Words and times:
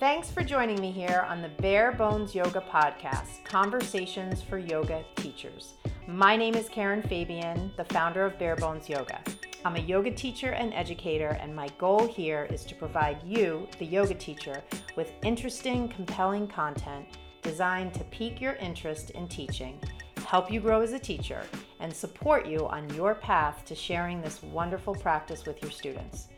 Thanks 0.00 0.30
for 0.30 0.42
joining 0.42 0.80
me 0.80 0.90
here 0.90 1.26
on 1.28 1.42
the 1.42 1.50
Bare 1.60 1.92
Bones 1.92 2.34
Yoga 2.34 2.64
Podcast 2.72 3.44
Conversations 3.44 4.40
for 4.40 4.56
Yoga 4.56 5.04
Teachers. 5.16 5.74
My 6.08 6.38
name 6.38 6.54
is 6.54 6.70
Karen 6.70 7.02
Fabian, 7.02 7.70
the 7.76 7.84
founder 7.84 8.24
of 8.24 8.38
Bare 8.38 8.56
Bones 8.56 8.88
Yoga. 8.88 9.20
I'm 9.62 9.76
a 9.76 9.80
yoga 9.80 10.10
teacher 10.10 10.52
and 10.52 10.72
educator, 10.72 11.36
and 11.38 11.54
my 11.54 11.68
goal 11.76 12.06
here 12.06 12.48
is 12.50 12.64
to 12.64 12.74
provide 12.74 13.22
you, 13.26 13.68
the 13.78 13.84
yoga 13.84 14.14
teacher, 14.14 14.62
with 14.96 15.12
interesting, 15.22 15.86
compelling 15.86 16.48
content 16.48 17.04
designed 17.42 17.92
to 17.92 18.04
pique 18.04 18.40
your 18.40 18.54
interest 18.54 19.10
in 19.10 19.28
teaching, 19.28 19.78
help 20.24 20.50
you 20.50 20.60
grow 20.60 20.80
as 20.80 20.94
a 20.94 20.98
teacher, 20.98 21.42
and 21.78 21.92
support 21.92 22.46
you 22.46 22.66
on 22.68 22.88
your 22.94 23.14
path 23.14 23.66
to 23.66 23.74
sharing 23.74 24.22
this 24.22 24.42
wonderful 24.44 24.94
practice 24.94 25.44
with 25.44 25.60
your 25.60 25.70
students. 25.70 26.28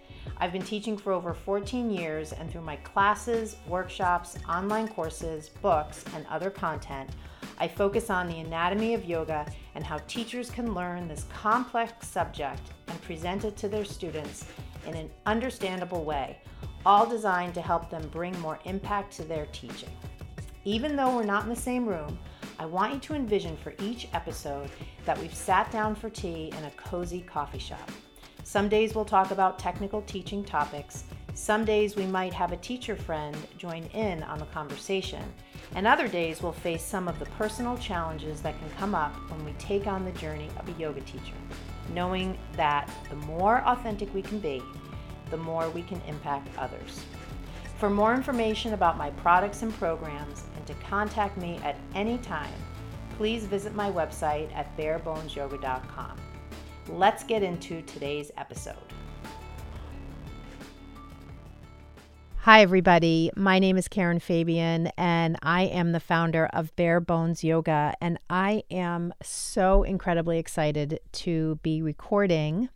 I've 0.43 0.51
been 0.51 0.61
teaching 0.61 0.97
for 0.97 1.13
over 1.13 1.35
14 1.35 1.89
years, 1.89 2.33
and 2.33 2.51
through 2.51 2.63
my 2.63 2.75
classes, 2.75 3.55
workshops, 3.69 4.37
online 4.49 4.89
courses, 4.89 5.49
books, 5.49 6.05
and 6.17 6.27
other 6.27 6.51
content, 6.51 7.11
I 7.59 7.69
focus 7.69 8.11
on 8.11 8.27
the 8.27 8.41
anatomy 8.41 8.95
of 8.95 9.05
yoga 9.05 9.47
and 9.77 9.85
how 9.85 9.99
teachers 10.09 10.51
can 10.51 10.75
learn 10.75 11.07
this 11.07 11.27
complex 11.33 12.09
subject 12.09 12.73
and 12.89 13.01
present 13.03 13.45
it 13.45 13.57
to 13.59 13.69
their 13.69 13.85
students 13.85 14.45
in 14.85 14.97
an 14.97 15.09
understandable 15.27 16.03
way, 16.03 16.41
all 16.85 17.07
designed 17.07 17.55
to 17.55 17.63
help 17.63 17.89
them 17.89 18.09
bring 18.09 18.37
more 18.41 18.59
impact 18.65 19.13
to 19.19 19.23
their 19.23 19.47
teaching. 19.53 19.93
Even 20.65 20.97
though 20.97 21.15
we're 21.15 21.23
not 21.23 21.45
in 21.45 21.51
the 21.51 21.55
same 21.55 21.87
room, 21.87 22.19
I 22.59 22.67
want 22.67 22.93
you 22.93 22.99
to 22.99 23.15
envision 23.15 23.57
for 23.59 23.75
each 23.81 24.09
episode 24.13 24.71
that 25.05 25.21
we've 25.21 25.33
sat 25.33 25.71
down 25.71 25.95
for 25.95 26.11
tea 26.11 26.53
in 26.59 26.65
a 26.65 26.71
cozy 26.73 27.21
coffee 27.21 27.61
shop. 27.61 27.89
Some 28.45 28.69
days 28.69 28.95
we'll 28.95 29.05
talk 29.05 29.31
about 29.31 29.59
technical 29.59 30.03
teaching 30.03 30.45
topics. 30.45 31.05
Some 31.35 31.65
days 31.65 31.97
we 31.97 32.07
might 32.07 32.35
have 32.35 32.53
a 32.53 32.57
teacher 32.59 32.97
friend 32.97 33.37
join 33.57 33.85
in 33.95 34.23
on 34.25 34.39
the 34.39 34.47
conversation. 34.47 35.23
And 35.75 35.87
other 35.87 36.09
days 36.09 36.43
we'll 36.43 36.53
face 36.53 36.85
some 36.85 37.09
of 37.09 37.19
the 37.19 37.27
personal 37.27 37.79
challenges 37.79 38.43
that 38.43 38.59
can 38.59 38.69
come 38.79 38.95
up 38.95 39.15
when 39.31 39.45
we 39.45 39.53
take 39.53 39.87
on 39.87 40.05
the 40.05 40.11
journey 40.13 40.51
of 40.59 40.69
a 40.69 40.79
yoga 40.81 41.01
teacher, 41.03 41.35
knowing 41.95 42.37
that 42.57 42.91
the 43.09 43.17
more 43.17 43.63
authentic 43.63 44.13
we 44.13 44.23
can 44.23 44.41
be, 44.41 44.63
the 45.31 45.37
more 45.37 45.71
we 45.71 45.83
can 45.83 46.01
impact 46.07 46.49
others. 46.59 47.05
For 47.79 47.89
more 47.89 48.15
information 48.15 48.75
about 48.75 48.99
my 48.99 49.11
products 49.11 49.63
and 49.63 49.73
programs 49.75 50.45
and 50.57 50.67
to 50.67 50.75
contact 50.87 51.37
me 51.37 51.59
at 51.65 51.77
any 51.95 52.19
time, 52.19 52.53
please 53.17 53.45
visit 53.47 53.75
my 53.75 53.91
website 53.91 54.55
at 54.55 54.77
barebonesyoga.com. 54.77 56.32
Let's 56.89 57.23
get 57.23 57.43
into 57.43 57.83
today's 57.83 58.33
episode. 58.37 58.75
Hi, 62.39 62.63
everybody. 62.63 63.31
My 63.37 63.61
name 63.61 63.77
is 63.77 63.87
Karen 63.87 64.19
Fabian, 64.19 64.89
and 64.99 65.39
I 65.43 65.63
am 65.63 65.93
the 65.93 66.01
founder 66.01 66.47
of 66.47 66.75
Bare 66.75 66.99
Bones 66.99 67.45
Yoga. 67.45 67.95
And 68.01 68.19
I 68.29 68.65
am 68.69 69.15
so 69.23 69.85
incredibly 69.85 70.41
excited 70.41 70.99
to 71.13 71.61
be 71.63 71.81
recording 71.83 72.69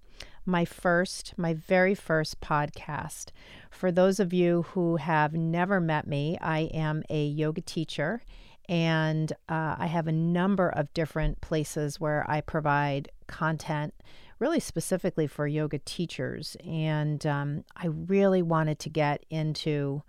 my 0.45 0.65
first, 0.65 1.35
my 1.37 1.53
very 1.53 1.97
first 1.97 2.41
podcast. 2.41 3.31
For 3.73 3.91
those 3.91 4.21
of 4.21 4.33
you 4.33 4.63
who 4.71 4.97
have 4.97 5.33
never 5.33 5.81
met 5.81 6.07
me, 6.07 6.39
I 6.41 6.71
am 6.73 7.03
a 7.11 7.27
yoga 7.27 7.61
teacher 7.61 8.23
and 8.69 9.33
uh, 9.49 9.77
I 9.79 9.87
have 9.87 10.07
a 10.07 10.13
number 10.13 10.69
of 10.69 10.93
different 10.95 11.41
places 11.41 12.01
where 12.01 12.25
I 12.29 12.41
provide 12.41 13.11
content 13.27 13.95
really 14.39 14.61
specifically 14.61 15.27
for 15.27 15.47
yoga 15.47 15.79
teachers. 15.79 16.57
And 16.65 17.25
um, 17.27 17.65
I 17.77 17.87
really 17.87 18.43
wanted 18.43 18.79
to 18.81 18.91
get 18.91 19.25
into 19.31 20.03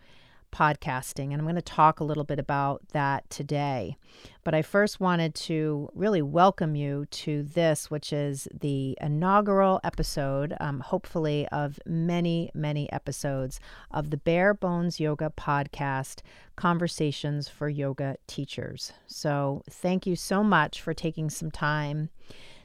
podcasting, 0.51 1.31
and 1.31 1.35
I'm 1.35 1.43
going 1.43 1.55
to 1.55 1.61
talk 1.61 1.99
a 1.99 2.03
little 2.03 2.23
bit 2.23 2.39
about 2.39 2.81
that 2.93 3.29
today. 3.29 3.97
But 4.43 4.53
I 4.53 4.61
first 4.61 4.99
wanted 4.99 5.35
to 5.35 5.89
really 5.93 6.21
welcome 6.21 6.75
you 6.75 7.05
to 7.11 7.43
this, 7.43 7.91
which 7.91 8.11
is 8.11 8.47
the 8.53 8.97
inaugural 9.01 9.79
episode, 9.83 10.55
um, 10.59 10.79
hopefully, 10.79 11.47
of 11.51 11.79
many, 11.85 12.49
many 12.53 12.91
episodes 12.91 13.59
of 13.91 14.09
the 14.09 14.17
Bare 14.17 14.53
Bones 14.53 14.99
Yoga 14.99 15.31
podcast, 15.37 16.21
Conversations 16.55 17.47
for 17.47 17.69
Yoga 17.69 18.17
Teachers. 18.27 18.93
So, 19.05 19.63
thank 19.69 20.07
you 20.07 20.15
so 20.15 20.43
much 20.43 20.81
for 20.81 20.93
taking 20.93 21.29
some 21.29 21.51
time 21.51 22.09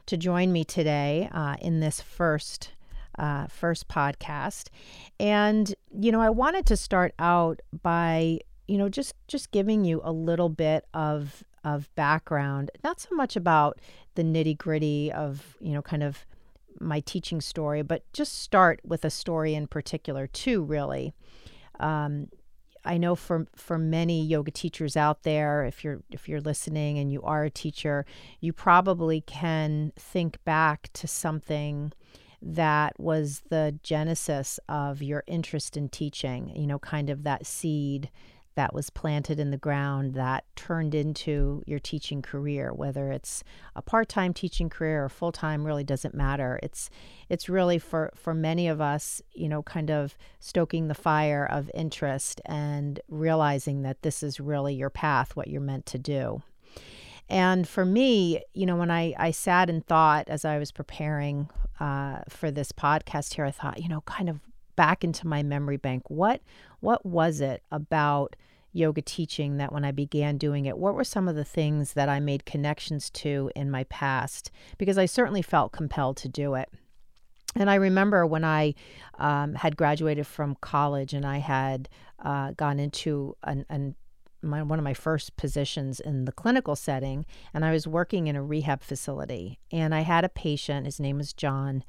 to 0.07 0.17
join 0.17 0.53
me 0.53 0.65
today 0.65 1.29
uh, 1.33 1.57
in 1.61 1.81
this 1.81 2.01
first 2.01 2.71
uh, 3.19 3.47
first 3.47 3.89
podcast. 3.89 4.69
And, 5.21 5.75
you 5.99 6.13
know, 6.13 6.21
I 6.21 6.31
wanted 6.31 6.67
to 6.67 6.77
start 6.77 7.15
out 7.19 7.61
by, 7.83 8.41
you 8.69 8.79
know, 8.79 8.89
just 8.89 9.15
just 9.29 9.51
giving 9.51 9.85
you 9.85 10.01
a 10.05 10.13
little 10.13 10.49
bit 10.49 10.87
of 10.95 11.45
of 11.65 11.95
background, 11.95 12.71
not 12.83 13.01
so 13.01 13.15
much 13.15 13.37
about 13.37 13.79
the 14.15 14.23
nitty 14.23 14.59
gritty 14.59 15.13
of, 15.13 15.57
you 15.61 15.73
know, 15.73 15.83
kind 15.83 16.03
of 16.03 16.27
my 16.81 17.01
teaching 17.01 17.41
story, 17.41 17.83
but 17.83 18.11
just 18.13 18.41
start 18.41 18.81
with 18.85 19.05
a 19.05 19.11
story 19.11 19.55
in 19.55 19.67
particular, 19.67 20.27
too, 20.27 20.63
really. 20.63 21.15
Um, 21.79 22.29
I 22.85 22.99
know 22.99 23.15
for 23.15 23.47
for 23.55 23.79
many 23.79 24.25
yoga 24.25 24.51
teachers 24.51 24.97
out 24.97 25.23
there, 25.23 25.65
if 25.65 25.85
you're 25.85 26.03
if 26.11 26.29
you're 26.29 26.41
listening 26.41 26.99
and 26.99 27.13
you 27.13 27.23
are 27.23 27.45
a 27.45 27.51
teacher, 27.51 28.05
you 28.41 28.53
probably 28.53 29.21
can 29.21 29.93
think 29.97 30.43
back 30.45 30.91
to 30.95 31.07
something 31.07 31.93
that 32.43 32.99
was 32.99 33.43
the 33.49 33.79
genesis 33.83 34.59
of 34.69 35.01
your 35.01 35.25
interest 35.27 35.77
in 35.77 35.89
teaching, 35.89 36.53
you 36.55 36.67
know, 36.67 36.79
kind 36.79 37.09
of 37.09 37.23
that 37.23 37.47
seed 37.47 38.11
that 38.55 38.75
was 38.75 38.91
planted 38.91 39.41
in 39.41 39.51
the 39.51 39.57
ground 39.57 40.15
that 40.15 40.45
turned 40.57 40.95
into 40.95 41.63
your 41.67 41.79
teaching 41.79 42.21
career 42.21 42.73
whether 42.73 43.11
it's 43.11 43.43
a 43.77 43.83
part-time 43.83 44.35
teaching 44.35 44.69
career 44.69 45.05
or 45.05 45.09
full-time 45.09 45.65
really 45.65 45.85
doesn't 45.85 46.15
matter. 46.15 46.59
It's 46.63 46.91
it's 47.29 47.49
really 47.49 47.79
for 47.79 48.13
for 48.15 48.35
many 48.35 48.69
of 48.69 48.81
us 48.81 49.23
you 49.33 49.49
know 49.49 49.63
kind 49.63 49.91
of 49.91 50.17
stoking 50.39 50.89
the 50.89 50.95
fire 50.95 51.47
of 51.47 51.71
interest 51.75 52.41
and 52.45 53.01
realizing 53.09 53.83
that 53.83 54.03
this 54.03 54.23
is 54.23 54.41
really 54.41 54.75
your 54.75 54.91
path 54.91 55.35
what 55.35 55.49
you're 55.49 55.61
meant 55.61 55.87
to 55.87 55.99
do 55.99 56.43
and 57.29 57.69
for 57.69 57.85
me, 57.85 58.43
you 58.53 58.67
know, 58.67 58.77
when 58.77 58.91
I, 58.91 59.15
I 59.19 59.31
sat 59.31 59.71
and 59.71 59.85
thought 59.87 60.29
as 60.29 60.45
I 60.45 60.59
was 60.59 60.73
preparing 60.73 61.49
uh, 61.81 62.21
for 62.29 62.51
this 62.51 62.73
podcast 62.73 63.35
here, 63.35 63.45
I 63.45 63.51
thought, 63.51 63.83
you 63.83 63.89
know, 63.89 64.03
kind 64.03 64.29
of 64.29 64.41
back 64.77 65.05
into 65.05 65.27
my 65.27 65.43
memory 65.43 65.77
bank, 65.77 66.03
what 66.09 66.41
what 66.81 67.05
was 67.05 67.41
it 67.41 67.63
about 67.71 68.37
yoga 68.73 69.03
teaching 69.03 69.59
that 69.59 69.73
when 69.73 69.85
I 69.85 69.93
began 69.93 70.39
doing 70.39 70.65
it, 70.65 70.79
what 70.79 70.95
were 70.95 71.05
some 71.05 71.29
of 71.29 71.37
the 71.37 71.45
things 71.45 71.93
that 71.93 72.09
I 72.09 72.21
made 72.21 72.47
connections 72.47 73.11
to 73.11 73.51
in 73.55 73.71
my 73.71 73.85
past? 73.85 74.51
Because 74.79 74.99
I 74.99 75.07
certainly 75.07 75.43
felt 75.43 75.73
compelled 75.73 76.17
to 76.19 76.29
do 76.29 76.55
it. 76.55 76.71
And 77.55 77.69
I 77.69 77.75
remember 77.75 78.27
when 78.27 78.45
I 78.45 78.75
um, 79.19 79.55
had 79.55 79.77
graduated 79.77 80.27
from 80.27 80.57
college 80.63 81.13
and 81.13 81.27
I 81.27 81.39
had 81.39 81.89
uh, 82.19 82.53
gone 82.53 82.81
into 82.81 83.37
an, 83.43 83.67
an 83.69 83.95
my, 84.43 84.63
one 84.63 84.79
of 84.79 84.85
my 84.85 84.95
first 84.95 85.37
positions 85.37 86.01
in 86.01 86.25
the 86.25 86.33
clinical 86.33 86.77
setting, 86.77 87.25
and 87.55 87.65
I 87.65 87.73
was 87.73 87.87
working 87.87 88.27
in 88.27 88.37
a 88.37 88.43
rehab 88.43 88.83
facility. 88.83 89.59
And 89.71 89.95
I 89.95 90.01
had 90.01 90.25
a 90.25 90.29
patient, 90.29 90.87
his 90.87 91.01
name 91.01 91.19
was 91.19 91.33
John, 91.33 91.85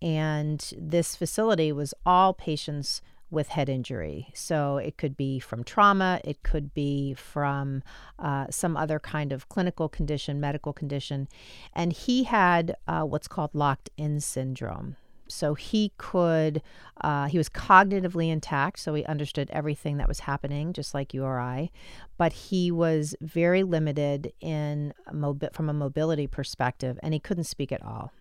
and 0.00 0.72
this 0.76 1.16
facility 1.16 1.72
was 1.72 1.94
all 2.06 2.32
patients 2.32 3.02
with 3.30 3.48
head 3.48 3.68
injury. 3.68 4.28
So 4.34 4.78
it 4.78 4.96
could 4.96 5.16
be 5.16 5.38
from 5.38 5.64
trauma, 5.64 6.20
it 6.24 6.42
could 6.42 6.72
be 6.72 7.14
from 7.14 7.82
uh, 8.18 8.46
some 8.50 8.76
other 8.76 8.98
kind 8.98 9.32
of 9.32 9.48
clinical 9.48 9.88
condition, 9.88 10.40
medical 10.40 10.72
condition. 10.72 11.28
And 11.74 11.92
he 11.92 12.24
had 12.24 12.76
uh, 12.86 13.02
what's 13.02 13.28
called 13.28 13.54
locked 13.54 13.90
in 13.96 14.20
syndrome. 14.20 14.96
So 15.30 15.54
he 15.54 15.92
could, 15.98 16.62
uh, 17.00 17.26
he 17.26 17.38
was 17.38 17.48
cognitively 17.48 18.30
intact, 18.30 18.78
so 18.78 18.94
he 18.94 19.04
understood 19.04 19.50
everything 19.52 19.96
that 19.98 20.08
was 20.08 20.20
happening, 20.20 20.72
just 20.72 20.94
like 20.94 21.14
you 21.14 21.24
or 21.24 21.38
I. 21.38 21.70
But 22.16 22.32
he 22.32 22.70
was 22.70 23.14
very 23.20 23.62
limited 23.62 24.32
in 24.40 24.94
mobi- 25.12 25.52
from 25.52 25.68
a 25.68 25.74
mobility 25.74 26.26
perspective, 26.26 26.98
and 27.02 27.14
he 27.14 27.20
couldn't 27.20 27.44
speak 27.44 27.72
at 27.72 27.82
all. 27.82 28.12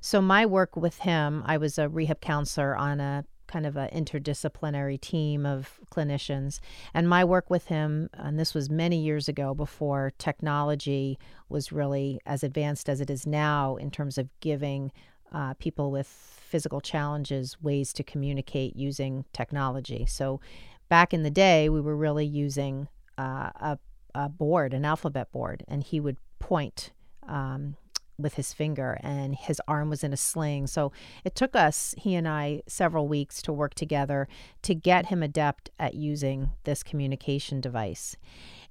So 0.00 0.22
my 0.22 0.46
work 0.46 0.76
with 0.76 1.00
him, 1.00 1.42
I 1.44 1.58
was 1.58 1.78
a 1.78 1.88
rehab 1.88 2.20
counselor 2.20 2.76
on 2.76 3.00
a 3.00 3.24
kind 3.50 3.66
of 3.66 3.76
an 3.76 3.88
interdisciplinary 3.90 5.00
team 5.00 5.44
of 5.44 5.80
clinicians. 5.92 6.60
And 6.94 7.08
my 7.08 7.24
work 7.24 7.50
with 7.50 7.66
him, 7.66 8.08
and 8.14 8.38
this 8.38 8.54
was 8.54 8.70
many 8.70 8.98
years 8.98 9.28
ago 9.28 9.54
before 9.54 10.12
technology 10.18 11.18
was 11.48 11.72
really 11.72 12.20
as 12.24 12.44
advanced 12.44 12.88
as 12.88 13.00
it 13.00 13.10
is 13.10 13.26
now 13.26 13.74
in 13.76 13.90
terms 13.90 14.18
of 14.18 14.28
giving 14.38 14.92
uh, 15.32 15.54
people 15.54 15.90
with 15.90 16.06
physical 16.06 16.80
challenges 16.80 17.56
ways 17.62 17.92
to 17.92 18.02
communicate 18.02 18.76
using 18.76 19.24
technology. 19.32 20.04
So 20.06 20.40
back 20.88 21.14
in 21.14 21.22
the 21.22 21.30
day, 21.30 21.68
we 21.68 21.80
were 21.80 21.96
really 21.96 22.26
using 22.26 22.88
uh, 23.16 23.50
a, 23.54 23.78
a, 24.14 24.28
board, 24.28 24.74
an 24.74 24.84
alphabet 24.84 25.30
board, 25.30 25.64
and 25.68 25.82
he 25.82 26.00
would 26.00 26.16
point 26.38 26.90
um, 27.28 27.76
with 28.18 28.34
his 28.34 28.52
finger 28.52 28.98
and 29.02 29.34
his 29.34 29.60
arm 29.66 29.88
was 29.88 30.04
in 30.04 30.12
a 30.12 30.16
sling. 30.16 30.66
So 30.66 30.92
it 31.24 31.34
took 31.34 31.56
us, 31.56 31.94
he 31.98 32.14
and 32.14 32.28
I, 32.28 32.62
several 32.66 33.08
weeks 33.08 33.40
to 33.42 33.52
work 33.52 33.74
together 33.74 34.28
to 34.62 34.74
get 34.74 35.06
him 35.06 35.22
adept 35.22 35.70
at 35.78 35.94
using 35.94 36.50
this 36.64 36.82
communication 36.82 37.60
device. 37.60 38.16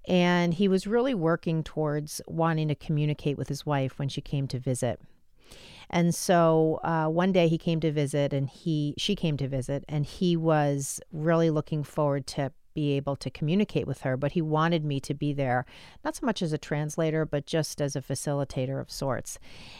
And 0.07 0.53
he 0.53 0.67
was 0.67 0.87
really 0.87 1.13
working 1.13 1.63
towards 1.63 2.21
wanting 2.27 2.67
to 2.69 2.75
communicate 2.75 3.37
with 3.37 3.47
his 3.47 3.65
wife 3.65 3.99
when 3.99 4.09
she 4.09 4.21
came 4.21 4.47
to 4.47 4.59
visit. 4.59 4.99
And 5.89 6.13
so 6.13 6.79
uh, 6.83 7.07
one 7.07 7.31
day 7.31 7.47
he 7.47 7.57
came 7.57 7.79
to 7.79 7.91
visit, 7.91 8.33
and 8.33 8.49
he 8.49 8.93
she 8.97 9.15
came 9.15 9.37
to 9.37 9.47
visit, 9.47 9.83
and 9.89 10.05
he 10.05 10.37
was 10.37 10.99
really 11.11 11.49
looking 11.49 11.83
forward 11.83 12.27
to 12.27 12.51
be 12.73 12.93
able 12.93 13.15
to 13.17 13.29
communicate 13.29 13.87
with 13.87 14.01
her, 14.01 14.15
but 14.15 14.33
he 14.33 14.41
wanted 14.41 14.85
me 14.85 14.99
to 15.01 15.13
be 15.13 15.33
there, 15.33 15.65
not 16.05 16.15
so 16.15 16.25
much 16.25 16.41
as 16.41 16.53
a 16.53 16.57
translator, 16.57 17.25
but 17.25 17.45
just 17.45 17.81
as 17.81 17.95
a 17.95 18.01
facilitator 18.01 18.79
of 18.79 18.91
sorts. 18.91 19.37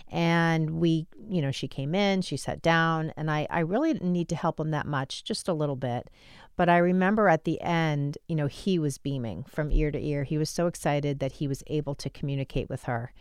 And 0.10 0.72
we, 0.82 1.08
you 1.30 1.42
know, 1.42 1.52
she 1.52 1.68
came 1.68 1.96
in, 1.96 2.22
she 2.22 2.36
sat 2.36 2.62
down, 2.62 3.14
and 3.16 3.30
I, 3.32 3.48
I 3.50 3.60
really 3.60 3.94
didn't 3.94 4.12
need 4.12 4.28
to 4.30 4.36
help 4.36 4.60
him 4.60 4.72
that 4.72 4.86
much, 4.86 5.24
just 5.24 5.48
a 5.48 5.54
little 5.54 5.76
bit. 5.78 6.10
But 6.58 6.68
I 6.68 6.78
remember 6.80 7.30
at 7.30 7.46
the 7.46 7.62
end, 7.62 8.18
you 8.28 8.36
know, 8.36 8.48
he 8.48 8.78
was 8.78 8.98
beaming 8.98 9.46
from 9.48 9.72
ear 9.72 9.92
to 9.92 10.00
ear. 10.00 10.26
He 10.26 10.38
was 10.38 10.50
so 10.50 10.68
excited 10.68 11.20
that 11.20 11.34
he 11.34 11.48
was 11.48 11.64
able 11.68 11.96
to 11.96 12.10
communicate 12.10 12.70
with 12.70 12.84
her. 12.84 13.14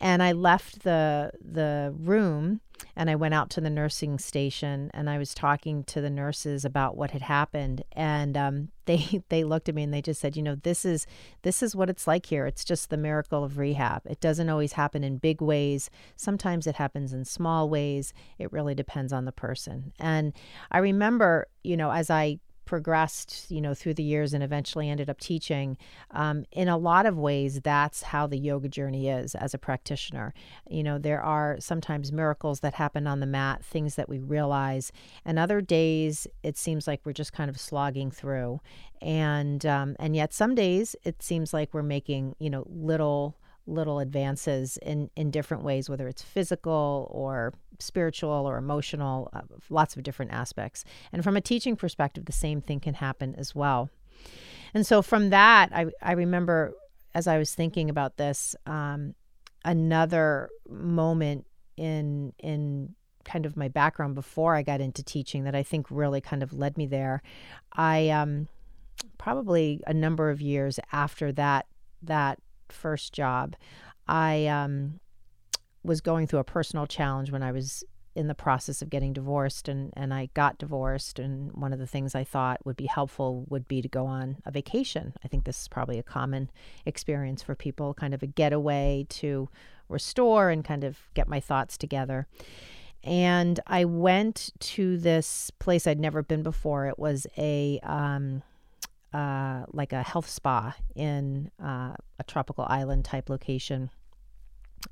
And 0.00 0.22
I 0.22 0.32
left 0.32 0.82
the 0.82 1.32
the 1.40 1.94
room 1.96 2.60
and 2.96 3.10
I 3.10 3.14
went 3.14 3.34
out 3.34 3.50
to 3.50 3.60
the 3.60 3.70
nursing 3.70 4.18
station 4.18 4.90
and 4.94 5.08
I 5.08 5.18
was 5.18 5.34
talking 5.34 5.84
to 5.84 6.00
the 6.00 6.10
nurses 6.10 6.64
about 6.64 6.96
what 6.96 7.12
had 7.12 7.22
happened. 7.22 7.82
And 7.92 8.36
um, 8.36 8.68
they 8.86 9.22
they 9.28 9.44
looked 9.44 9.68
at 9.68 9.74
me 9.74 9.82
and 9.82 9.94
they 9.94 10.02
just 10.02 10.20
said, 10.20 10.36
you 10.36 10.42
know, 10.42 10.56
this 10.56 10.84
is 10.84 11.06
this 11.42 11.62
is 11.62 11.74
what 11.74 11.90
it's 11.90 12.06
like 12.06 12.26
here. 12.26 12.46
It's 12.46 12.64
just 12.64 12.90
the 12.90 12.96
miracle 12.96 13.44
of 13.44 13.58
rehab. 13.58 14.02
It 14.04 14.20
doesn't 14.20 14.48
always 14.48 14.72
happen 14.72 15.04
in 15.04 15.18
big 15.18 15.40
ways. 15.40 15.90
Sometimes 16.16 16.66
it 16.66 16.76
happens 16.76 17.12
in 17.12 17.24
small 17.24 17.68
ways. 17.68 18.12
It 18.38 18.52
really 18.52 18.74
depends 18.74 19.12
on 19.12 19.24
the 19.24 19.32
person. 19.32 19.92
And 19.98 20.32
I 20.70 20.78
remember, 20.78 21.46
you 21.62 21.76
know, 21.76 21.90
as 21.90 22.10
I 22.10 22.38
progressed, 22.64 23.50
you 23.50 23.60
know, 23.60 23.74
through 23.74 23.94
the 23.94 24.02
years 24.02 24.34
and 24.34 24.42
eventually 24.42 24.88
ended 24.88 25.10
up 25.10 25.20
teaching. 25.20 25.76
Um, 26.10 26.44
in 26.52 26.68
a 26.68 26.76
lot 26.76 27.06
of 27.06 27.18
ways, 27.18 27.60
that's 27.60 28.02
how 28.02 28.26
the 28.26 28.38
yoga 28.38 28.68
journey 28.68 29.08
is 29.08 29.34
as 29.34 29.54
a 29.54 29.58
practitioner. 29.58 30.34
You 30.68 30.82
know, 30.82 30.98
there 30.98 31.22
are 31.22 31.56
sometimes 31.60 32.12
miracles 32.12 32.60
that 32.60 32.74
happen 32.74 33.06
on 33.06 33.20
the 33.20 33.26
mat, 33.26 33.64
things 33.64 33.96
that 33.96 34.08
we 34.08 34.18
realize, 34.18 34.92
and 35.24 35.38
other 35.38 35.60
days 35.60 36.26
it 36.42 36.56
seems 36.56 36.86
like 36.86 37.00
we're 37.04 37.12
just 37.12 37.32
kind 37.32 37.50
of 37.50 37.60
slogging 37.60 38.10
through, 38.10 38.60
and 39.00 39.64
um, 39.66 39.96
and 39.98 40.16
yet 40.16 40.32
some 40.32 40.54
days 40.54 40.96
it 41.04 41.22
seems 41.22 41.52
like 41.52 41.72
we're 41.72 41.82
making 41.82 42.34
you 42.38 42.50
know 42.50 42.64
little 42.68 43.36
little 43.66 43.98
advances 43.98 44.76
in 44.78 45.10
in 45.16 45.30
different 45.30 45.62
ways 45.62 45.88
whether 45.88 46.06
it's 46.06 46.22
physical 46.22 47.08
or 47.10 47.54
spiritual 47.78 48.30
or 48.30 48.58
emotional 48.58 49.30
uh, 49.32 49.40
lots 49.70 49.96
of 49.96 50.02
different 50.02 50.32
aspects. 50.32 50.84
And 51.12 51.24
from 51.24 51.36
a 51.36 51.40
teaching 51.40 51.76
perspective 51.76 52.26
the 52.26 52.32
same 52.32 52.60
thing 52.60 52.80
can 52.80 52.94
happen 52.94 53.34
as 53.36 53.54
well. 53.54 53.90
And 54.74 54.86
so 54.86 55.02
from 55.02 55.30
that 55.30 55.70
i 55.72 55.86
i 56.02 56.12
remember 56.12 56.74
as 57.14 57.26
i 57.26 57.38
was 57.38 57.54
thinking 57.54 57.90
about 57.90 58.16
this 58.16 58.56
um, 58.66 59.14
another 59.64 60.50
moment 60.68 61.46
in 61.76 62.32
in 62.38 62.94
kind 63.24 63.46
of 63.46 63.56
my 63.56 63.68
background 63.68 64.14
before 64.14 64.54
i 64.54 64.62
got 64.62 64.82
into 64.82 65.02
teaching 65.02 65.44
that 65.44 65.54
i 65.54 65.62
think 65.62 65.86
really 65.90 66.20
kind 66.20 66.42
of 66.42 66.52
led 66.52 66.76
me 66.76 66.86
there 66.86 67.22
i 67.72 68.10
um 68.10 68.46
probably 69.16 69.80
a 69.86 69.94
number 69.94 70.28
of 70.28 70.42
years 70.42 70.78
after 70.92 71.32
that 71.32 71.66
that 72.02 72.38
first 72.68 73.12
job, 73.12 73.56
I 74.06 74.46
um, 74.46 75.00
was 75.82 76.00
going 76.00 76.26
through 76.26 76.40
a 76.40 76.44
personal 76.44 76.86
challenge 76.86 77.30
when 77.30 77.42
I 77.42 77.52
was 77.52 77.84
in 78.14 78.28
the 78.28 78.34
process 78.34 78.80
of 78.80 78.90
getting 78.90 79.12
divorced 79.12 79.68
and, 79.68 79.92
and 79.96 80.14
I 80.14 80.28
got 80.34 80.58
divorced 80.58 81.18
and 81.18 81.52
one 81.52 81.72
of 81.72 81.78
the 81.78 81.86
things 81.86 82.14
I 82.14 82.22
thought 82.22 82.64
would 82.64 82.76
be 82.76 82.86
helpful 82.86 83.44
would 83.48 83.66
be 83.66 83.82
to 83.82 83.88
go 83.88 84.06
on 84.06 84.36
a 84.46 84.52
vacation. 84.52 85.14
I 85.24 85.28
think 85.28 85.44
this 85.44 85.62
is 85.62 85.68
probably 85.68 85.98
a 85.98 86.04
common 86.04 86.50
experience 86.86 87.42
for 87.42 87.54
people, 87.56 87.92
kind 87.92 88.14
of 88.14 88.22
a 88.22 88.28
getaway 88.28 89.06
to 89.10 89.48
restore 89.88 90.50
and 90.50 90.64
kind 90.64 90.84
of 90.84 90.98
get 91.14 91.28
my 91.28 91.40
thoughts 91.40 91.76
together. 91.76 92.26
And 93.02 93.60
I 93.66 93.84
went 93.84 94.50
to 94.60 94.96
this 94.96 95.50
place 95.58 95.86
I'd 95.86 96.00
never 96.00 96.22
been 96.22 96.42
before. 96.42 96.86
It 96.86 96.98
was 96.98 97.26
a 97.36 97.80
um, 97.82 98.42
uh, 99.14 99.64
like 99.72 99.92
a 99.92 100.02
health 100.02 100.28
spa 100.28 100.74
in 100.96 101.50
uh, 101.62 101.94
a 102.18 102.24
tropical 102.26 102.66
island 102.68 103.04
type 103.04 103.30
location. 103.30 103.88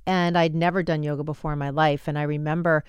And 0.06 0.38
I'd 0.38 0.54
never 0.54 0.82
done 0.82 1.02
yoga 1.02 1.24
before 1.24 1.52
in 1.52 1.58
my 1.58 1.70
life. 1.70 2.06
And 2.06 2.16
I 2.16 2.22
remember 2.22 2.84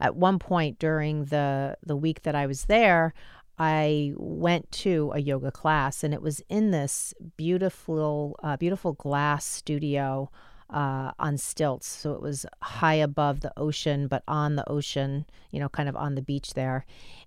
at 0.00 0.16
one 0.16 0.38
point 0.38 0.78
during 0.78 1.26
the, 1.26 1.76
the 1.84 1.94
week 1.94 2.22
that 2.22 2.34
I 2.34 2.46
was 2.46 2.64
there, 2.64 3.12
I 3.58 4.12
went 4.16 4.70
to 4.72 5.12
a 5.14 5.20
yoga 5.20 5.50
class, 5.50 6.04
and 6.04 6.14
it 6.14 6.22
was 6.22 6.40
in 6.48 6.70
this 6.70 7.12
beautiful, 7.36 8.38
uh, 8.42 8.56
beautiful 8.56 8.92
glass 8.92 9.44
studio 9.44 10.30
uh, 10.70 11.12
on 11.18 11.38
stilts. 11.38 11.86
So 11.86 12.12
it 12.12 12.20
was 12.20 12.46
high 12.62 12.94
above 12.94 13.40
the 13.40 13.52
ocean, 13.56 14.06
but 14.06 14.22
on 14.28 14.56
the 14.56 14.68
ocean, 14.68 15.26
you 15.50 15.60
know, 15.60 15.68
kind 15.68 15.88
of 15.88 15.96
on 15.96 16.14
the 16.14 16.22
beach 16.22 16.54
there. 16.54 16.84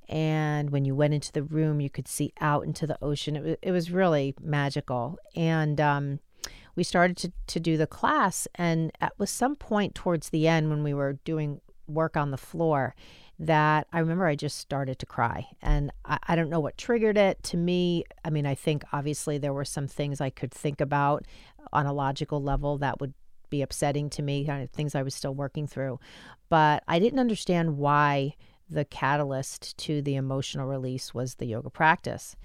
And 0.07 0.69
when 0.69 0.85
you 0.85 0.95
went 0.95 1.13
into 1.13 1.31
the 1.31 1.43
room, 1.43 1.81
you 1.81 1.89
could 1.89 2.07
see 2.07 2.33
out 2.39 2.65
into 2.65 2.85
the 2.85 2.97
ocean. 3.01 3.35
It, 3.35 3.59
it 3.61 3.71
was 3.71 3.91
really 3.91 4.35
magical. 4.41 5.17
And 5.35 5.79
um, 5.79 6.19
we 6.75 6.83
started 6.83 7.17
to, 7.17 7.31
to 7.47 7.59
do 7.59 7.77
the 7.77 7.87
class. 7.87 8.47
And 8.55 8.91
at 9.01 9.17
was 9.17 9.29
some 9.29 9.55
point 9.55 9.95
towards 9.95 10.29
the 10.29 10.47
end 10.47 10.69
when 10.69 10.83
we 10.83 10.93
were 10.93 11.13
doing 11.23 11.61
work 11.87 12.15
on 12.15 12.31
the 12.31 12.37
floor, 12.37 12.95
that 13.39 13.87
I 13.91 13.99
remember 13.99 14.27
I 14.27 14.35
just 14.35 14.59
started 14.59 14.99
to 14.99 15.05
cry. 15.07 15.47
And 15.63 15.91
I, 16.05 16.19
I, 16.27 16.35
don't 16.35 16.49
know 16.49 16.59
what 16.59 16.77
triggered 16.77 17.17
it. 17.17 17.41
To 17.43 17.57
me, 17.57 18.03
I 18.23 18.29
mean, 18.29 18.45
I 18.45 18.53
think 18.53 18.83
obviously 18.93 19.39
there 19.39 19.51
were 19.51 19.65
some 19.65 19.87
things 19.87 20.21
I 20.21 20.29
could 20.29 20.51
think 20.51 20.79
about 20.79 21.25
on 21.73 21.87
a 21.87 21.93
logical 21.93 22.41
level 22.41 22.77
that 22.77 23.01
would 23.01 23.15
be 23.51 23.61
upsetting 23.61 24.09
to 24.11 24.23
me, 24.23 24.45
kind 24.45 24.63
of 24.63 24.71
things 24.71 24.95
I 24.95 25.03
was 25.03 25.13
still 25.13 25.35
working 25.35 25.67
through. 25.67 25.99
But 26.49 26.83
I 26.87 26.97
didn't 26.97 27.19
understand 27.19 27.77
why 27.77 28.35
the 28.71 28.85
catalyst 28.85 29.77
to 29.77 30.01
the 30.01 30.15
emotional 30.15 30.67
release 30.67 31.13
was 31.13 31.35
the 31.35 31.45
yoga 31.45 31.69
practice. 31.69 32.35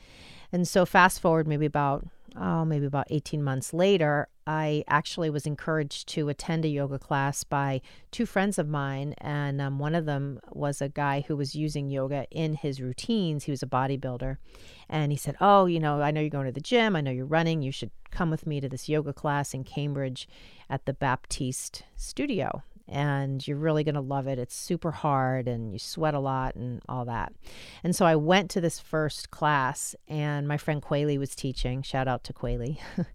And 0.53 0.67
so 0.67 0.85
fast 0.85 1.21
forward 1.21 1.47
maybe 1.47 1.67
about 1.67 2.07
oh, 2.39 2.65
maybe 2.65 2.87
about 2.87 3.07
18 3.11 3.43
months 3.43 3.73
later, 3.73 4.29
I 4.47 4.85
actually 4.87 5.31
was 5.31 5.47
encouraged 5.47 6.09
to 6.11 6.29
attend 6.29 6.65
a 6.65 6.69
yoga 6.69 6.99
class 6.99 7.45
by 7.45 7.81
two 8.11 8.27
friends 8.27 8.59
of 8.59 8.69
mine. 8.69 9.15
And 9.19 9.61
um, 9.61 9.79
one 9.79 9.95
of 9.95 10.07
them 10.07 10.41
was 10.53 10.81
a 10.81 10.89
guy 10.89 11.25
who 11.27 11.37
was 11.37 11.57
using 11.57 11.91
yoga 11.91 12.27
in 12.31 12.55
his 12.55 12.81
routines. 12.81 13.45
He 13.45 13.51
was 13.51 13.63
a 13.63 13.67
bodybuilder. 13.67 14.37
And 14.89 15.13
he 15.13 15.19
said, 15.19 15.37
Oh, 15.41 15.67
you 15.67 15.81
know, 15.81 16.01
I 16.01 16.11
know 16.11 16.21
you're 16.21 16.31
going 16.31 16.47
to 16.47 16.53
the 16.53 16.61
gym. 16.61 16.95
I 16.95 17.01
know 17.01 17.11
you're 17.11 17.27
running. 17.27 17.63
You 17.63 17.73
should 17.73 17.91
come 18.11 18.31
with 18.31 18.47
me 18.47 18.61
to 18.61 18.69
this 18.69 18.89
yoga 18.89 19.13
class 19.13 19.55
in 19.55 19.65
Cambridge 19.65 20.29
at 20.71 20.87
the 20.87 20.93
Baptiste 20.93 21.83
Studio 21.97 22.63
and 22.89 23.47
you're 23.47 23.57
really 23.57 23.85
going 23.85 23.95
to 23.95 24.01
love 24.01 24.27
it. 24.27 24.39
It's 24.39 24.55
super 24.55 24.91
hard 24.91 25.49
and 25.49 25.73
you 25.73 25.79
sweat 25.79 26.15
a 26.15 26.21
lot 26.21 26.55
and 26.55 26.81
all 26.89 27.05
that. 27.07 27.33
And 27.83 27.95
so 27.95 28.07
I 28.07 28.17
went 28.17 28.51
to 28.53 28.61
this 28.61 28.79
first 28.79 29.31
class 29.31 29.95
and 30.09 30.47
my 30.47 30.57
friend 30.57 30.81
Quayle 30.81 31.19
was 31.19 31.35
teaching. 31.35 31.83
Shout 31.83 32.09
out 32.09 32.25
to 32.25 32.33
Quayle. 32.33 32.77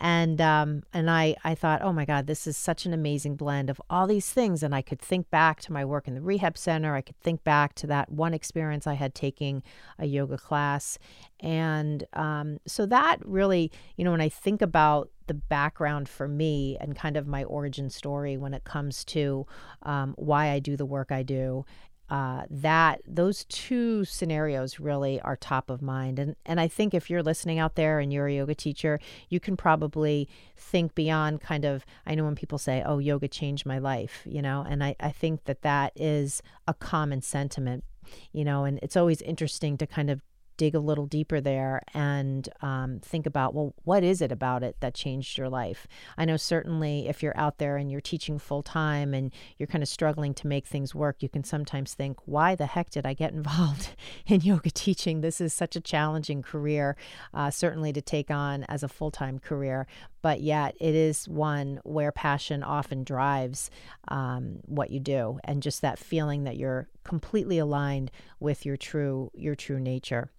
and 0.00 0.40
um, 0.40 0.82
and 0.92 1.10
I 1.10 1.36
I 1.44 1.54
thought, 1.54 1.82
oh 1.82 1.92
my 1.92 2.04
God, 2.04 2.26
this 2.26 2.46
is 2.46 2.56
such 2.56 2.86
an 2.86 2.92
amazing 2.92 3.36
blend 3.36 3.70
of 3.70 3.80
all 3.88 4.06
these 4.06 4.30
things. 4.30 4.62
And 4.62 4.74
I 4.74 4.82
could 4.82 5.00
think 5.00 5.30
back 5.30 5.60
to 5.62 5.72
my 5.72 5.84
work 5.84 6.08
in 6.08 6.14
the 6.14 6.20
rehab 6.20 6.58
center. 6.58 6.94
I 6.94 7.00
could 7.00 7.18
think 7.20 7.44
back 7.44 7.74
to 7.76 7.86
that 7.88 8.10
one 8.10 8.34
experience 8.34 8.86
I 8.86 8.94
had 8.94 9.14
taking 9.14 9.62
a 9.98 10.06
yoga 10.06 10.38
class, 10.38 10.98
and 11.40 12.04
um, 12.12 12.58
so 12.66 12.86
that 12.86 13.18
really, 13.24 13.70
you 13.96 14.04
know, 14.04 14.10
when 14.10 14.20
I 14.20 14.28
think 14.28 14.62
about 14.62 15.10
the 15.26 15.34
background 15.34 16.08
for 16.08 16.28
me 16.28 16.76
and 16.80 16.96
kind 16.96 17.16
of 17.16 17.26
my 17.26 17.44
origin 17.44 17.90
story 17.90 18.36
when 18.36 18.54
it 18.54 18.64
comes 18.64 19.04
to 19.04 19.46
um, 19.82 20.14
why 20.16 20.50
I 20.50 20.58
do 20.58 20.76
the 20.76 20.86
work 20.86 21.10
I 21.10 21.22
do 21.22 21.64
uh, 22.10 22.42
that 22.50 23.00
those 23.06 23.44
two 23.46 24.04
scenarios 24.04 24.78
really 24.78 25.20
are 25.22 25.36
top 25.36 25.70
of 25.70 25.80
mind. 25.80 26.18
And 26.18 26.36
and 26.44 26.60
I 26.60 26.68
think 26.68 26.92
if 26.92 27.08
you're 27.08 27.22
listening 27.22 27.58
out 27.58 27.76
there 27.76 27.98
and 27.98 28.12
you're 28.12 28.26
a 28.26 28.34
yoga 28.34 28.54
teacher, 28.54 29.00
you 29.30 29.40
can 29.40 29.56
probably 29.56 30.28
think 30.56 30.94
beyond 30.94 31.40
kind 31.40 31.64
of. 31.64 31.86
I 32.06 32.14
know 32.14 32.24
when 32.24 32.34
people 32.34 32.58
say, 32.58 32.82
"Oh, 32.84 32.98
yoga 32.98 33.28
changed 33.28 33.64
my 33.64 33.78
life," 33.78 34.22
you 34.26 34.42
know, 34.42 34.64
and 34.68 34.84
I 34.84 34.96
I 35.00 35.10
think 35.10 35.44
that 35.44 35.62
that 35.62 35.92
is 35.96 36.42
a 36.68 36.74
common 36.74 37.22
sentiment, 37.22 37.84
you 38.32 38.44
know, 38.44 38.64
and 38.64 38.78
it's 38.82 38.96
always 38.96 39.22
interesting 39.22 39.78
to 39.78 39.86
kind 39.86 40.10
of 40.10 40.20
dig 40.56 40.74
a 40.74 40.80
little 40.80 41.06
deeper 41.06 41.40
there 41.40 41.82
and 41.92 42.48
um, 42.62 43.00
think 43.02 43.26
about 43.26 43.54
well 43.54 43.74
what 43.84 44.02
is 44.02 44.20
it 44.20 44.32
about 44.32 44.62
it 44.62 44.76
that 44.80 44.94
changed 44.94 45.38
your 45.38 45.48
life? 45.48 45.86
I 46.16 46.24
know 46.24 46.36
certainly 46.36 47.08
if 47.08 47.22
you're 47.22 47.36
out 47.36 47.58
there 47.58 47.76
and 47.76 47.90
you're 47.90 48.00
teaching 48.00 48.38
full 48.38 48.62
time 48.62 49.14
and 49.14 49.32
you're 49.58 49.66
kind 49.66 49.82
of 49.82 49.88
struggling 49.88 50.34
to 50.34 50.46
make 50.46 50.66
things 50.66 50.94
work 50.94 51.22
you 51.22 51.28
can 51.28 51.44
sometimes 51.44 51.94
think 51.94 52.18
why 52.24 52.54
the 52.54 52.66
heck 52.66 52.90
did 52.90 53.06
i 53.06 53.14
get 53.14 53.32
involved 53.44 53.94
in 54.26 54.40
yoga 54.40 54.70
teaching? 54.70 55.20
This 55.20 55.40
is 55.40 55.52
such 55.52 55.76
a 55.76 55.80
challenging 55.80 56.42
career 56.42 56.96
uh, 57.32 57.50
certainly 57.50 57.92
to 57.92 58.02
take 58.02 58.30
on 58.30 58.64
as 58.64 58.82
a 58.82 58.88
full-time 58.88 59.38
career. 59.38 59.86
But 60.22 60.40
yet 60.40 60.74
it 60.80 60.94
is 60.94 61.28
one 61.28 61.80
where 61.84 62.12
passion 62.12 62.62
often 62.62 63.04
drives 63.04 63.70
um, 64.08 64.60
what 64.64 64.90
you 64.90 65.00
do, 65.00 65.38
and 65.44 65.62
just 65.62 65.82
that 65.82 65.98
feeling 65.98 66.44
that 66.44 66.56
you're 66.56 66.88
completely 67.04 67.58
aligned 67.58 68.10
with 68.40 68.66
your 68.66 68.76
true 68.76 69.30
your 69.34 69.54
true 69.54 69.78
nature. 69.78 70.30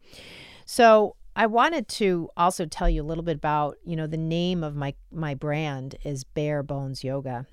So 0.65 1.15
I 1.36 1.45
wanted 1.48 1.88
to 1.89 2.29
also 2.38 2.65
tell 2.65 2.89
you 2.89 3.01
a 3.01 3.05
little 3.05 3.24
bit 3.24 3.36
about, 3.36 3.77
you 3.84 3.95
know, 3.95 4.07
the 4.07 4.17
name 4.17 4.63
of 4.63 4.75
my 4.75 4.93
my 5.12 5.36
brand 5.36 5.95
is 6.03 6.24
Bare 6.24 6.63
Bones 6.63 7.03
Yoga 7.03 7.45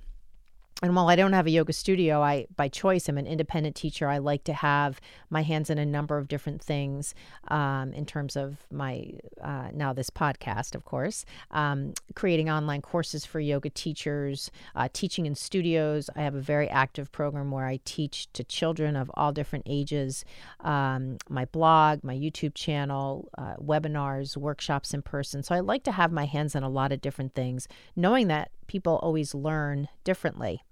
and 0.82 0.96
while 0.96 1.08
I 1.08 1.14
don't 1.14 1.32
have 1.32 1.46
a 1.46 1.50
yoga 1.50 1.72
studio, 1.72 2.22
I 2.22 2.46
by 2.56 2.68
choice 2.68 3.08
I'm 3.08 3.16
an 3.16 3.26
independent 3.26 3.76
teacher. 3.76 4.08
I 4.08 4.18
like 4.18 4.42
to 4.44 4.52
have 4.52 5.00
my 5.30 5.42
hands 5.42 5.70
in 5.70 5.78
a 5.78 5.86
number 5.86 6.18
of 6.18 6.26
different 6.26 6.60
things 6.60 7.14
um, 7.48 7.92
in 7.92 8.04
terms 8.04 8.34
of 8.34 8.66
my 8.70 9.12
uh, 9.40 9.68
now 9.72 9.92
this 9.92 10.10
podcast, 10.10 10.74
of 10.74 10.84
course, 10.84 11.24
um, 11.52 11.94
creating 12.16 12.50
online 12.50 12.82
courses 12.82 13.24
for 13.24 13.38
yoga 13.38 13.70
teachers, 13.70 14.50
uh, 14.74 14.88
teaching 14.92 15.26
in 15.26 15.36
studios. 15.36 16.10
I 16.16 16.22
have 16.22 16.34
a 16.34 16.40
very 16.40 16.68
active 16.68 17.12
program 17.12 17.52
where 17.52 17.66
I 17.66 17.78
teach 17.84 18.32
to 18.32 18.42
children 18.42 18.96
of 18.96 19.08
all 19.14 19.32
different 19.32 19.66
ages. 19.68 20.24
Um, 20.60 21.18
my 21.28 21.44
blog, 21.44 22.02
my 22.02 22.14
YouTube 22.14 22.54
channel, 22.54 23.28
uh, 23.38 23.54
webinars, 23.56 24.36
workshops 24.36 24.92
in 24.92 25.02
person. 25.02 25.44
So 25.44 25.54
I 25.54 25.60
like 25.60 25.84
to 25.84 25.92
have 25.92 26.10
my 26.10 26.24
hands 26.24 26.56
in 26.56 26.64
a 26.64 26.68
lot 26.68 26.90
of 26.90 27.00
different 27.00 27.34
things, 27.34 27.68
knowing 27.94 28.26
that 28.28 28.50
people 28.66 28.96
always 28.96 29.32
learn 29.32 29.86
differently. 30.02 30.62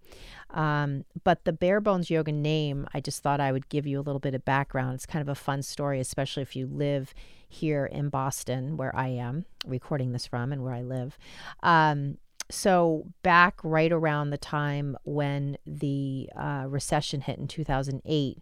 Um, 0.50 1.05
but 1.25 1.45
the 1.45 1.52
bare 1.52 1.81
bones 1.81 2.11
yoga 2.11 2.33
name, 2.33 2.87
I 2.93 3.00
just 3.00 3.23
thought 3.23 3.40
I 3.40 3.52
would 3.52 3.69
give 3.69 3.87
you 3.87 4.00
a 4.00 4.02
little 4.02 4.21
bit 4.21 4.35
of 4.35 4.45
background. 4.45 4.95
It's 4.95 5.07
kind 5.07 5.23
of 5.23 5.29
a 5.29 5.35
fun 5.35 5.62
story, 5.62 6.00
especially 6.00 6.43
if 6.43 6.57
you 6.57 6.67
live 6.67 7.14
here 7.49 7.87
in 7.87 8.09
Boston, 8.09 8.76
where 8.76 8.95
I 8.95 9.09
am 9.09 9.45
recording 9.67 10.12
this 10.12 10.26
from 10.26 10.52
and 10.52 10.62
where 10.62 10.75
I 10.75 10.83
live. 10.83 11.19
Um, 11.62 12.19
so 12.50 13.07
back 13.23 13.61
right 13.62 13.93
around 13.93 14.31
the 14.31 14.38
time 14.38 14.97
when 15.05 15.57
the 15.67 16.29
uh, 16.37 16.64
recession 16.69 17.21
hit 17.21 17.38
in 17.38 17.47
2008 17.47 18.38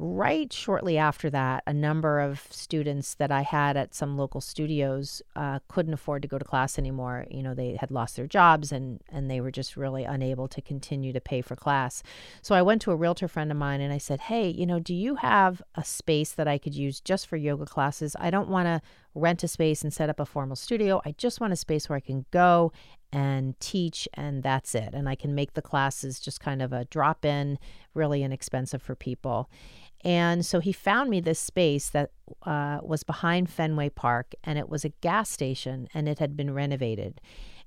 right 0.00 0.52
shortly 0.52 0.96
after 0.96 1.28
that, 1.28 1.64
a 1.66 1.72
number 1.72 2.20
of 2.20 2.46
students 2.50 3.14
that 3.14 3.32
I 3.32 3.42
had 3.42 3.76
at 3.76 3.94
some 3.94 4.16
local 4.16 4.40
studios 4.40 5.22
uh, 5.34 5.58
couldn't 5.66 5.92
afford 5.92 6.22
to 6.22 6.28
go 6.28 6.38
to 6.38 6.44
class 6.44 6.78
anymore. 6.78 7.26
You 7.28 7.42
know, 7.42 7.52
they 7.52 7.76
had 7.80 7.90
lost 7.90 8.14
their 8.14 8.28
jobs 8.28 8.70
and 8.70 9.00
and 9.10 9.28
they 9.28 9.40
were 9.40 9.50
just 9.50 9.76
really 9.76 10.04
unable 10.04 10.46
to 10.48 10.62
continue 10.62 11.12
to 11.12 11.20
pay 11.20 11.42
for 11.42 11.56
class. 11.56 12.02
So 12.42 12.54
I 12.54 12.62
went 12.62 12.80
to 12.82 12.92
a 12.92 12.96
realtor 12.96 13.26
friend 13.26 13.50
of 13.50 13.56
mine 13.56 13.80
and 13.80 13.92
I 13.92 13.98
said, 13.98 14.20
"Hey, 14.20 14.48
you 14.48 14.66
know, 14.66 14.78
do 14.78 14.94
you 14.94 15.16
have 15.16 15.60
a 15.74 15.84
space 15.84 16.32
that 16.32 16.46
I 16.46 16.58
could 16.58 16.74
use 16.74 17.00
just 17.00 17.26
for 17.26 17.36
yoga 17.36 17.66
classes? 17.66 18.14
I 18.20 18.30
don't 18.30 18.48
want 18.48 18.66
to 18.66 18.80
rent 19.14 19.42
a 19.42 19.48
space 19.48 19.82
and 19.82 19.92
set 19.92 20.08
up 20.08 20.20
a 20.20 20.26
formal 20.26 20.54
studio. 20.54 21.02
I 21.04 21.12
just 21.18 21.40
want 21.40 21.52
a 21.52 21.56
space 21.56 21.88
where 21.88 21.96
I 21.96 22.00
can 22.00 22.24
go 22.30 22.72
and 23.10 23.58
teach 23.58 24.06
and 24.14 24.42
that's 24.42 24.74
it. 24.74 24.90
And 24.92 25.08
I 25.08 25.14
can 25.16 25.34
make 25.34 25.54
the 25.54 25.62
classes 25.62 26.20
just 26.20 26.40
kind 26.40 26.60
of 26.60 26.72
a 26.72 26.84
drop 26.84 27.24
in, 27.24 27.58
really 27.94 28.22
inexpensive 28.22 28.80
for 28.80 28.94
people." 28.94 29.50
And 30.04 30.46
so 30.46 30.60
he 30.60 30.72
found 30.72 31.10
me 31.10 31.20
this 31.20 31.40
space 31.40 31.90
that 31.90 32.10
uh, 32.44 32.78
was 32.82 33.02
behind 33.02 33.50
Fenway 33.50 33.90
Park, 33.90 34.34
and 34.44 34.58
it 34.58 34.68
was 34.68 34.84
a 34.84 34.90
gas 35.00 35.28
station, 35.28 35.88
and 35.92 36.08
it 36.08 36.18
had 36.18 36.36
been 36.36 36.54
renovated. 36.54 37.20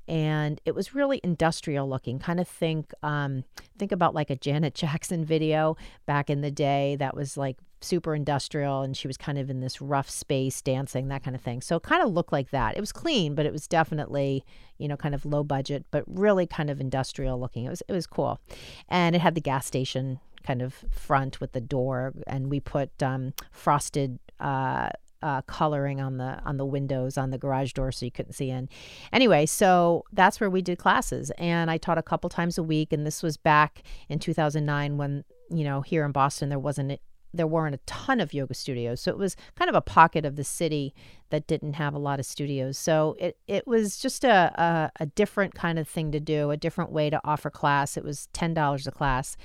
And 0.08 0.60
it 0.66 0.74
was 0.74 0.96
really 0.96 1.22
industrial 1.24 1.88
looking. 1.88 2.20
Kind 2.20 2.40
of 2.40 2.48
think, 2.48 2.94
um, 3.04 3.44
think 3.78 3.92
about 3.92 4.16
like 4.16 4.30
a 4.30 4.36
Janet 4.36 4.74
Jackson 4.76 5.26
video 5.26 5.78
back 6.06 6.30
in 6.30 6.42
the 6.42 6.52
day 6.52 6.96
that 6.98 7.16
was 7.16 7.38
like 7.38 7.58
super 7.82 8.16
industrial, 8.16 8.82
and 8.82 8.96
she 8.96 9.08
was 9.08 9.18
kind 9.18 9.38
of 9.38 9.50
in 9.50 9.60
this 9.60 9.82
rough 9.82 10.10
space 10.10 10.62
dancing, 10.62 11.10
that 11.10 11.24
kind 11.24 11.36
of 11.36 11.42
thing. 11.42 11.62
So 11.62 11.76
it 11.76 11.84
kind 11.84 12.02
of 12.02 12.12
looked 12.12 12.32
like 12.32 12.52
that. 12.52 12.78
It 12.78 12.80
was 12.80 12.92
clean, 12.92 13.36
but 13.36 13.46
it 13.46 13.52
was 13.52 13.68
definitely, 13.68 14.46
you 14.78 14.88
know, 14.88 14.98
kind 14.98 15.14
of 15.14 15.26
low 15.26 15.44
budget, 15.44 15.86
but 15.92 16.04
really 16.08 16.46
kind 16.48 16.70
of 16.70 16.80
industrial 16.80 17.40
looking. 17.40 17.66
It 17.66 17.70
was 17.70 17.84
it 17.88 17.94
was 17.94 18.08
cool, 18.08 18.40
and 18.88 19.16
it 19.16 19.20
had 19.22 19.36
the 19.36 19.42
gas 19.42 19.66
station 19.66 20.20
kind 20.44 20.62
of 20.62 20.86
front 20.92 21.40
with 21.40 21.54
the 21.54 21.62
door, 21.62 22.14
and 22.28 22.50
we 22.50 22.60
put 22.60 23.02
um, 23.02 23.34
frosted. 23.52 24.20
Uh, 24.40 24.90
uh, 25.24 25.40
coloring 25.44 26.02
on 26.02 26.18
the 26.18 26.40
on 26.46 26.58
the 26.58 26.66
windows 26.66 27.16
on 27.16 27.30
the 27.30 27.38
garage 27.38 27.74
door 27.74 27.92
so 27.92 28.04
you 28.04 28.12
couldn't 28.12 28.34
see 28.34 28.50
in. 28.50 28.68
Anyway, 29.14 29.46
so 29.46 30.04
that's 30.12 30.40
where 30.40 30.50
we 30.50 30.64
did 30.64 30.80
classes, 30.80 31.32
and 31.38 31.70
I 31.70 31.78
taught 31.78 32.00
a 32.00 32.02
couple 32.02 32.28
times 32.28 32.58
a 32.58 32.64
week. 32.64 32.92
And 32.92 33.06
this 33.06 33.22
was 33.22 33.38
back 33.38 33.84
in 34.10 34.18
2009 34.18 34.98
when 34.98 35.24
you 35.52 35.64
know 35.64 35.82
here 35.82 36.06
in 36.06 36.12
Boston 36.12 36.50
there 36.50 36.58
wasn't 36.58 37.00
there 37.34 37.48
weren't 37.48 37.76
a 37.76 37.80
ton 37.86 38.20
of 38.20 38.34
yoga 38.34 38.54
studios. 38.54 39.02
So 39.02 39.12
it 39.12 39.18
was 39.18 39.36
kind 39.56 39.70
of 39.70 39.76
a 39.76 39.82
pocket 39.82 40.26
of 40.26 40.36
the 40.36 40.44
city 40.44 40.94
that 41.30 41.48
didn't 41.48 41.74
have 41.74 41.94
a 41.94 42.00
lot 42.00 42.20
of 42.20 42.26
studios. 42.26 42.78
So 42.78 43.16
it, 43.20 43.38
it 43.48 43.66
was 43.66 43.98
just 43.98 44.24
a, 44.24 44.92
a, 45.00 45.04
a 45.04 45.06
different 45.06 45.54
kind 45.56 45.80
of 45.80 45.88
thing 45.88 46.12
to 46.12 46.20
do, 46.20 46.52
a 46.52 46.58
different 46.58 46.92
way 46.92 47.10
to 47.10 47.22
offer 47.24 47.50
class. 47.50 47.98
It 47.98 48.04
was 48.04 48.28
$10 48.34 48.88
a 48.88 48.92
class. 48.92 49.38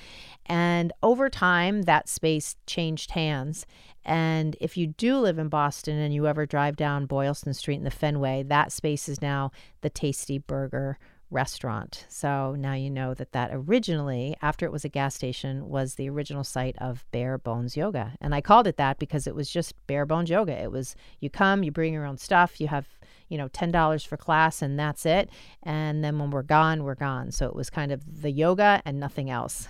And 0.47 0.93
over 1.03 1.31
time, 1.31 1.83
that 1.83 2.09
space 2.09 2.57
changed 2.67 3.13
hands. 3.13 3.67
And 4.05 4.57
if 4.61 4.77
you 4.77 4.87
do 4.87 5.19
live 5.19 5.39
in 5.39 5.49
Boston 5.49 5.99
and 5.99 6.15
you 6.15 6.27
ever 6.27 6.47
drive 6.47 6.77
down 6.77 7.07
Boylston 7.07 7.55
Street 7.55 7.77
in 7.77 7.85
the 7.85 7.91
Fenway, 7.91 8.45
that 8.45 8.73
space 8.73 9.09
is 9.09 9.23
now 9.23 9.51
the 9.81 9.91
Tasty 9.91 10.39
Burger 10.39 10.99
restaurant. 11.31 12.07
So 12.09 12.55
now 12.57 12.75
you 12.75 12.91
know 12.91 13.13
that 13.15 13.33
that 13.33 13.51
originally, 13.53 14.37
after 14.43 14.65
it 14.65 14.73
was 14.73 14.85
a 14.85 14.89
gas 14.89 15.15
station, 15.15 15.69
was 15.69 15.95
the 15.95 16.09
original 16.09 16.45
site 16.45 16.77
of 16.79 17.05
Bare 17.11 17.37
Bones 17.39 17.77
Yoga. 17.77 18.15
And 18.21 18.35
I 18.35 18.41
called 18.41 18.67
it 18.67 18.77
that 18.77 18.99
because 18.99 19.27
it 19.27 19.35
was 19.35 19.51
just 19.51 19.75
Bare 19.87 20.07
Bones 20.07 20.31
Yoga. 20.31 20.53
It 20.53 20.71
was 20.71 20.95
you 21.21 21.29
come, 21.29 21.63
you 21.63 21.73
bring 21.73 21.93
your 21.93 22.07
own 22.07 22.19
stuff, 22.19 22.61
you 22.61 22.69
have, 22.69 22.87
you 23.29 23.37
know, 23.37 23.49
$10 23.49 24.07
for 24.07 24.17
class 24.17 24.63
and 24.63 24.79
that's 24.79 25.05
it. 25.05 25.29
And 25.63 26.05
then 26.05 26.19
when 26.19 26.31
we're 26.31 26.43
gone, 26.43 26.85
we're 26.85 26.95
gone. 26.95 27.33
So 27.33 27.47
it 27.47 27.57
was 27.57 27.71
kind 27.71 27.91
of 27.91 28.23
the 28.23 28.31
yoga 28.31 28.81
and 28.85 29.01
nothing 29.01 29.29
else. 29.29 29.69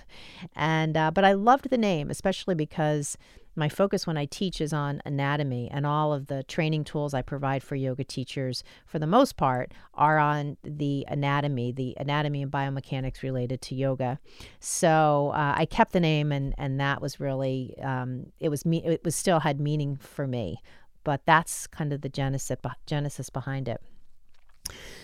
And, 0.55 0.95
uh, 0.95 1.09
but 1.09 1.25
I 1.25 1.33
loved 1.33 1.69
the 1.69 1.77
name, 1.77 2.11
especially 2.11 2.55
because 2.55 3.17
my 3.57 3.69
focus 3.69 4.05
when 4.05 4.17
I 4.17 4.25
teach 4.25 4.61
is 4.61 4.71
on 4.71 5.01
anatomy, 5.05 5.69
and 5.71 5.85
all 5.85 6.13
of 6.13 6.27
the 6.27 6.43
training 6.43 6.83
tools 6.83 7.13
I 7.13 7.21
provide 7.21 7.63
for 7.63 7.75
yoga 7.75 8.03
teachers, 8.03 8.63
for 8.85 8.99
the 8.99 9.07
most 9.07 9.35
part, 9.35 9.73
are 9.95 10.19
on 10.19 10.57
the 10.63 11.05
anatomy, 11.07 11.71
the 11.71 11.95
anatomy 11.99 12.43
and 12.43 12.51
biomechanics 12.51 13.23
related 13.23 13.61
to 13.63 13.75
yoga. 13.75 14.19
So 14.59 15.31
uh, 15.33 15.55
I 15.57 15.65
kept 15.65 15.93
the 15.93 15.99
name, 15.99 16.31
and 16.31 16.53
and 16.57 16.79
that 16.79 17.01
was 17.01 17.19
really 17.19 17.75
um, 17.81 18.27
it 18.39 18.49
was 18.49 18.65
me. 18.65 18.83
It 18.85 19.03
was 19.03 19.15
still 19.15 19.39
had 19.39 19.59
meaning 19.59 19.97
for 19.97 20.27
me, 20.27 20.61
but 21.03 21.21
that's 21.25 21.67
kind 21.67 21.91
of 21.91 22.01
the 22.01 22.09
genesis 22.09 22.57
genesis 22.85 23.29
behind 23.29 23.67
it. 23.67 23.81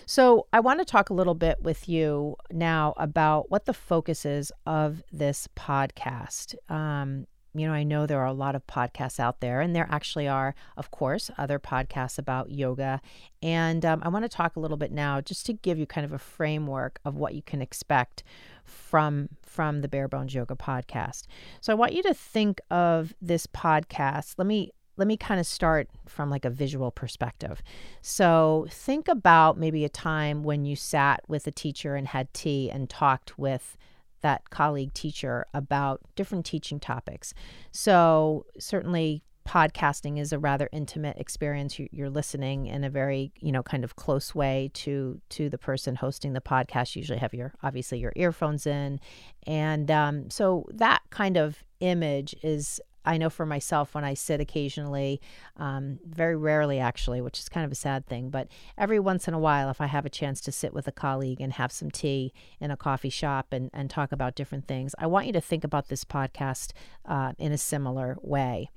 So, 0.06 0.48
I 0.52 0.60
want 0.60 0.80
to 0.80 0.86
talk 0.86 1.10
a 1.10 1.14
little 1.14 1.36
bit 1.36 1.62
with 1.62 1.88
you 1.88 2.36
now 2.52 2.94
about 2.98 3.50
what 3.50 3.66
the 3.66 3.74
focus 3.74 4.26
is 4.26 4.52
of 4.66 5.02
this 5.12 5.48
podcast. 5.56 6.56
Um, 6.70 7.26
you 7.54 7.68
know, 7.68 7.74
I 7.74 7.84
know 7.84 8.06
there 8.06 8.20
are 8.20 8.26
a 8.28 8.34
lot 8.34 8.56
of 8.56 8.66
podcasts 8.66 9.20
out 9.20 9.40
there, 9.40 9.62
and 9.62 9.76
there 9.76 9.88
actually 9.90 10.28
are, 10.28 10.56
of 10.76 10.92
course, 10.92 11.30
other 11.38 11.60
podcasts 11.60 12.18
about 12.18 12.52
yoga. 12.52 13.02
And 13.42 13.86
um, 13.86 14.02
I 14.04 14.10
want 14.10 14.26
to 14.26 14.30
talk 14.30 14.56
a 14.56 14.60
little 14.60 14.78
bit 14.78 14.92
now, 14.92 15.22
just 15.22 15.46
to 15.46 15.54
give 15.54 15.78
you 15.78 15.86
kind 15.86 16.06
of 16.06 16.14
a 16.14 16.20
framework 16.20 17.00
of 17.06 17.16
what 17.16 17.36
you 17.36 17.42
can 17.42 17.62
expect 17.62 18.24
from 18.66 19.30
from 19.42 19.82
the 19.82 19.88
Bare 19.88 20.08
Bones 20.08 20.34
Yoga 20.34 20.56
podcast. 20.56 21.28
So 21.62 21.72
I 21.72 21.76
want 21.76 21.94
you 21.94 22.02
to 22.04 22.14
think 22.14 22.62
of 22.72 23.14
this 23.22 23.46
podcast. 23.46 24.36
Let 24.38 24.48
me 24.48 24.72
let 24.96 25.08
me 25.08 25.18
kind 25.18 25.40
of 25.40 25.46
start 25.46 25.90
from 26.08 26.30
like 26.30 26.46
a 26.46 26.50
visual 26.50 26.92
perspective. 26.92 27.62
So 28.02 28.68
think 28.70 29.08
about 29.08 29.58
maybe 29.58 29.86
a 29.86 29.90
time 29.90 30.44
when 30.44 30.66
you 30.66 30.76
sat 30.76 31.22
with 31.28 31.48
a 31.48 31.52
teacher 31.52 31.96
and 31.96 32.08
had 32.08 32.34
tea 32.34 32.70
and 32.70 32.90
talked 32.90 33.38
with 33.38 33.76
that 34.24 34.50
colleague 34.50 34.94
teacher 34.94 35.46
about 35.54 36.02
different 36.16 36.46
teaching 36.46 36.80
topics. 36.80 37.34
So, 37.72 38.46
certainly 38.58 39.24
podcasting 39.48 40.20
is 40.20 40.32
a 40.32 40.40
rather 40.40 40.70
intimate 40.72 41.18
experience. 41.18 41.78
You're 41.78 42.10
listening 42.10 42.68
in 42.68 42.84
a 42.84 42.90
very 42.90 43.32
you 43.40 43.52
know 43.52 43.62
kind 43.62 43.84
of 43.84 43.96
close 43.96 44.34
way 44.34 44.72
to 44.74 45.22
to 45.30 45.50
the 45.50 45.58
person 45.58 45.96
hosting 45.96 46.34
the 46.34 46.42
podcast. 46.42 46.96
You 46.96 47.02
usually 47.02 47.20
have 47.20 47.34
your 47.34 47.54
obviously 47.62 48.00
your 48.00 48.14
earphones 48.16 48.66
in. 48.66 49.00
And 49.46 49.92
um, 49.92 50.30
so 50.30 50.66
that 50.72 51.02
kind 51.10 51.38
of 51.38 51.64
image 51.80 52.36
is 52.42 52.82
I 53.06 53.18
know 53.18 53.30
for 53.30 53.46
myself 53.46 53.94
when 53.96 54.04
I 54.04 54.14
sit 54.14 54.40
occasionally, 54.40 55.22
um, 55.58 56.00
very 56.06 56.36
rarely 56.36 56.80
actually, 56.80 57.22
which 57.22 57.40
is 57.40 57.50
kind 57.50 57.66
of 57.66 57.72
a 57.72 57.76
sad 57.76 58.08
thing, 58.08 58.30
but 58.30 58.48
every 58.78 59.00
once 59.00 59.28
in 59.28 59.34
a 59.34 59.40
while, 59.40 59.70
if 59.70 59.82
I 59.82 59.88
have 59.88 60.06
a 60.06 60.10
chance 60.10 60.42
to 60.42 60.52
sit 60.52 60.74
with 60.74 60.88
a 60.88 60.92
colleague 60.92 61.42
and 61.42 61.54
have 61.54 61.72
some 61.72 61.92
tea 61.92 62.34
in 62.60 62.72
a 62.72 62.78
coffee 62.78 63.10
shop 63.10 63.48
and, 63.52 63.70
and 63.74 63.90
talk 63.90 64.12
about 64.12 64.36
different 64.36 64.68
things, 64.68 64.96
I 64.98 65.08
want 65.08 65.28
you 65.28 65.34
to 65.34 65.42
think 65.42 65.64
about 65.64 65.90
this 65.90 66.04
podcast 66.04 66.72
uh, 67.06 67.34
in 67.38 67.52
a 67.52 67.58
similar 67.58 68.18
way. 68.22 68.70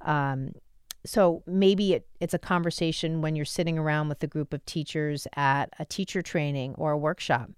Um, 0.00 0.52
so 1.04 1.42
maybe 1.46 1.94
it, 1.94 2.06
it's 2.20 2.34
a 2.34 2.38
conversation 2.38 3.20
when 3.22 3.34
you're 3.34 3.44
sitting 3.44 3.78
around 3.78 4.08
with 4.08 4.22
a 4.22 4.26
group 4.26 4.52
of 4.52 4.64
teachers 4.66 5.26
at 5.34 5.72
a 5.78 5.84
teacher 5.84 6.22
training 6.22 6.74
or 6.78 6.92
a 6.92 6.98
workshop. 6.98 7.50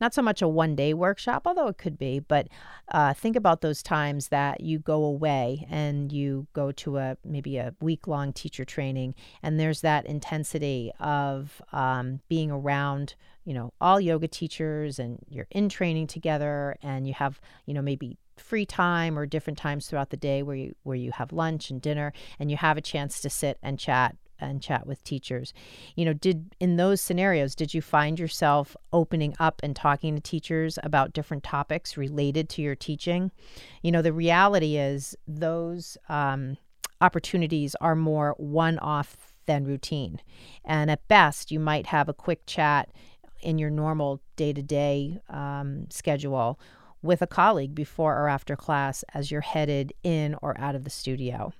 Not 0.00 0.14
so 0.14 0.22
much 0.22 0.42
a 0.42 0.48
one 0.48 0.74
day 0.74 0.94
workshop, 0.94 1.42
although 1.46 1.68
it 1.68 1.78
could 1.78 1.98
be, 1.98 2.18
but 2.18 2.48
uh, 2.92 3.14
think 3.14 3.36
about 3.36 3.60
those 3.60 3.82
times 3.82 4.28
that 4.28 4.60
you 4.60 4.78
go 4.78 5.04
away 5.04 5.66
and 5.70 6.12
you 6.12 6.46
go 6.52 6.72
to 6.72 6.98
a 6.98 7.16
maybe 7.24 7.56
a 7.56 7.74
week 7.80 8.06
long 8.06 8.32
teacher 8.32 8.64
training, 8.64 9.14
and 9.42 9.58
there's 9.58 9.80
that 9.80 10.06
intensity 10.06 10.92
of 11.00 11.62
um, 11.72 12.20
being 12.28 12.50
around 12.50 13.14
you 13.44 13.54
know 13.54 13.72
all 13.80 13.98
yoga 13.98 14.28
teachers 14.28 14.98
and 14.98 15.18
you're 15.30 15.46
in 15.50 15.70
training 15.70 16.06
together 16.06 16.76
and 16.82 17.06
you 17.08 17.14
have 17.14 17.40
you 17.64 17.72
know 17.72 17.80
maybe 17.80 18.18
free 18.40 18.66
time 18.66 19.18
or 19.18 19.26
different 19.26 19.58
times 19.58 19.86
throughout 19.86 20.10
the 20.10 20.16
day 20.16 20.42
where 20.42 20.56
you 20.56 20.74
where 20.82 20.96
you 20.96 21.12
have 21.12 21.32
lunch 21.32 21.70
and 21.70 21.80
dinner 21.80 22.12
and 22.38 22.50
you 22.50 22.56
have 22.56 22.76
a 22.76 22.82
chance 22.82 23.20
to 23.20 23.30
sit 23.30 23.58
and 23.62 23.78
chat 23.78 24.16
and 24.40 24.62
chat 24.62 24.86
with 24.86 25.02
teachers. 25.04 25.52
You 25.96 26.04
know, 26.04 26.12
did 26.12 26.54
in 26.60 26.76
those 26.76 27.00
scenarios, 27.00 27.54
did 27.54 27.74
you 27.74 27.82
find 27.82 28.18
yourself 28.18 28.76
opening 28.92 29.34
up 29.38 29.60
and 29.62 29.74
talking 29.74 30.14
to 30.14 30.20
teachers 30.20 30.78
about 30.82 31.12
different 31.12 31.42
topics 31.42 31.96
related 31.96 32.48
to 32.50 32.62
your 32.62 32.76
teaching? 32.76 33.30
You 33.82 33.92
know, 33.92 34.02
the 34.02 34.12
reality 34.12 34.76
is 34.76 35.16
those 35.26 35.96
um, 36.08 36.56
opportunities 37.00 37.74
are 37.80 37.96
more 37.96 38.34
one 38.38 38.78
off 38.78 39.32
than 39.46 39.64
routine. 39.64 40.20
And 40.64 40.90
at 40.90 41.06
best, 41.08 41.50
you 41.50 41.58
might 41.58 41.86
have 41.86 42.08
a 42.08 42.14
quick 42.14 42.46
chat 42.46 42.90
in 43.40 43.58
your 43.58 43.70
normal 43.70 44.20
day 44.36 44.52
to 44.52 44.62
day 44.62 45.18
schedule 45.90 46.58
with 47.02 47.22
a 47.22 47.26
colleague 47.26 47.74
before 47.74 48.16
or 48.16 48.28
after 48.28 48.56
class 48.56 49.04
as 49.14 49.30
you're 49.30 49.40
headed 49.40 49.92
in 50.02 50.36
or 50.42 50.58
out 50.58 50.74
of 50.74 50.84
the 50.84 50.90
studio. 50.90 51.52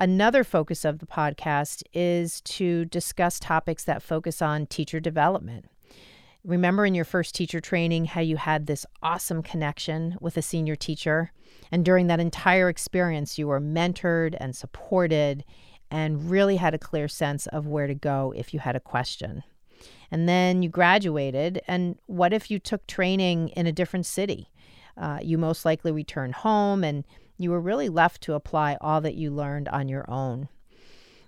Another 0.00 0.42
focus 0.42 0.84
of 0.84 0.98
the 0.98 1.06
podcast 1.06 1.82
is 1.92 2.40
to 2.42 2.84
discuss 2.86 3.38
topics 3.38 3.84
that 3.84 4.02
focus 4.02 4.42
on 4.42 4.66
teacher 4.66 4.98
development. 4.98 5.66
Remember 6.44 6.84
in 6.84 6.94
your 6.94 7.04
first 7.04 7.36
teacher 7.36 7.60
training 7.60 8.06
how 8.06 8.20
you 8.20 8.36
had 8.36 8.66
this 8.66 8.84
awesome 9.00 9.44
connection 9.44 10.16
with 10.20 10.36
a 10.36 10.42
senior 10.42 10.74
teacher? 10.74 11.30
And 11.70 11.84
during 11.84 12.08
that 12.08 12.18
entire 12.18 12.68
experience, 12.68 13.38
you 13.38 13.46
were 13.46 13.60
mentored 13.60 14.36
and 14.40 14.56
supported 14.56 15.44
and 15.88 16.28
really 16.30 16.56
had 16.56 16.74
a 16.74 16.78
clear 16.78 17.06
sense 17.06 17.46
of 17.46 17.68
where 17.68 17.86
to 17.86 17.94
go 17.94 18.32
if 18.34 18.52
you 18.52 18.58
had 18.58 18.74
a 18.74 18.80
question. 18.80 19.44
And 20.12 20.28
then 20.28 20.62
you 20.62 20.68
graduated, 20.68 21.62
and 21.66 21.98
what 22.04 22.34
if 22.34 22.50
you 22.50 22.58
took 22.58 22.86
training 22.86 23.48
in 23.48 23.66
a 23.66 23.72
different 23.72 24.04
city? 24.04 24.50
Uh, 24.94 25.18
you 25.22 25.38
most 25.38 25.64
likely 25.64 25.90
returned 25.90 26.34
home 26.34 26.84
and 26.84 27.04
you 27.38 27.50
were 27.50 27.60
really 27.60 27.88
left 27.88 28.20
to 28.22 28.34
apply 28.34 28.76
all 28.82 29.00
that 29.00 29.14
you 29.14 29.30
learned 29.30 29.68
on 29.68 29.88
your 29.88 30.04
own. 30.10 30.48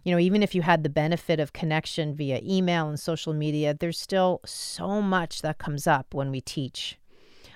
You 0.05 0.13
know, 0.13 0.19
even 0.19 0.43
if 0.43 0.55
you 0.55 0.61
had 0.61 0.83
the 0.83 0.91
benefit 0.91 1.41
of 1.41 1.55
connection 1.55 2.15
via 2.15 2.43
email 2.45 2.87
and 2.87 3.01
social 3.01 3.33
media, 3.33 3.73
there's 3.73 3.99
still 3.99 4.43
so 4.45 5.01
much 5.01 5.41
that 5.41 5.57
comes 5.57 5.87
up 5.87 6.13
when 6.13 6.31
we 6.31 6.43
teach. 6.43 6.99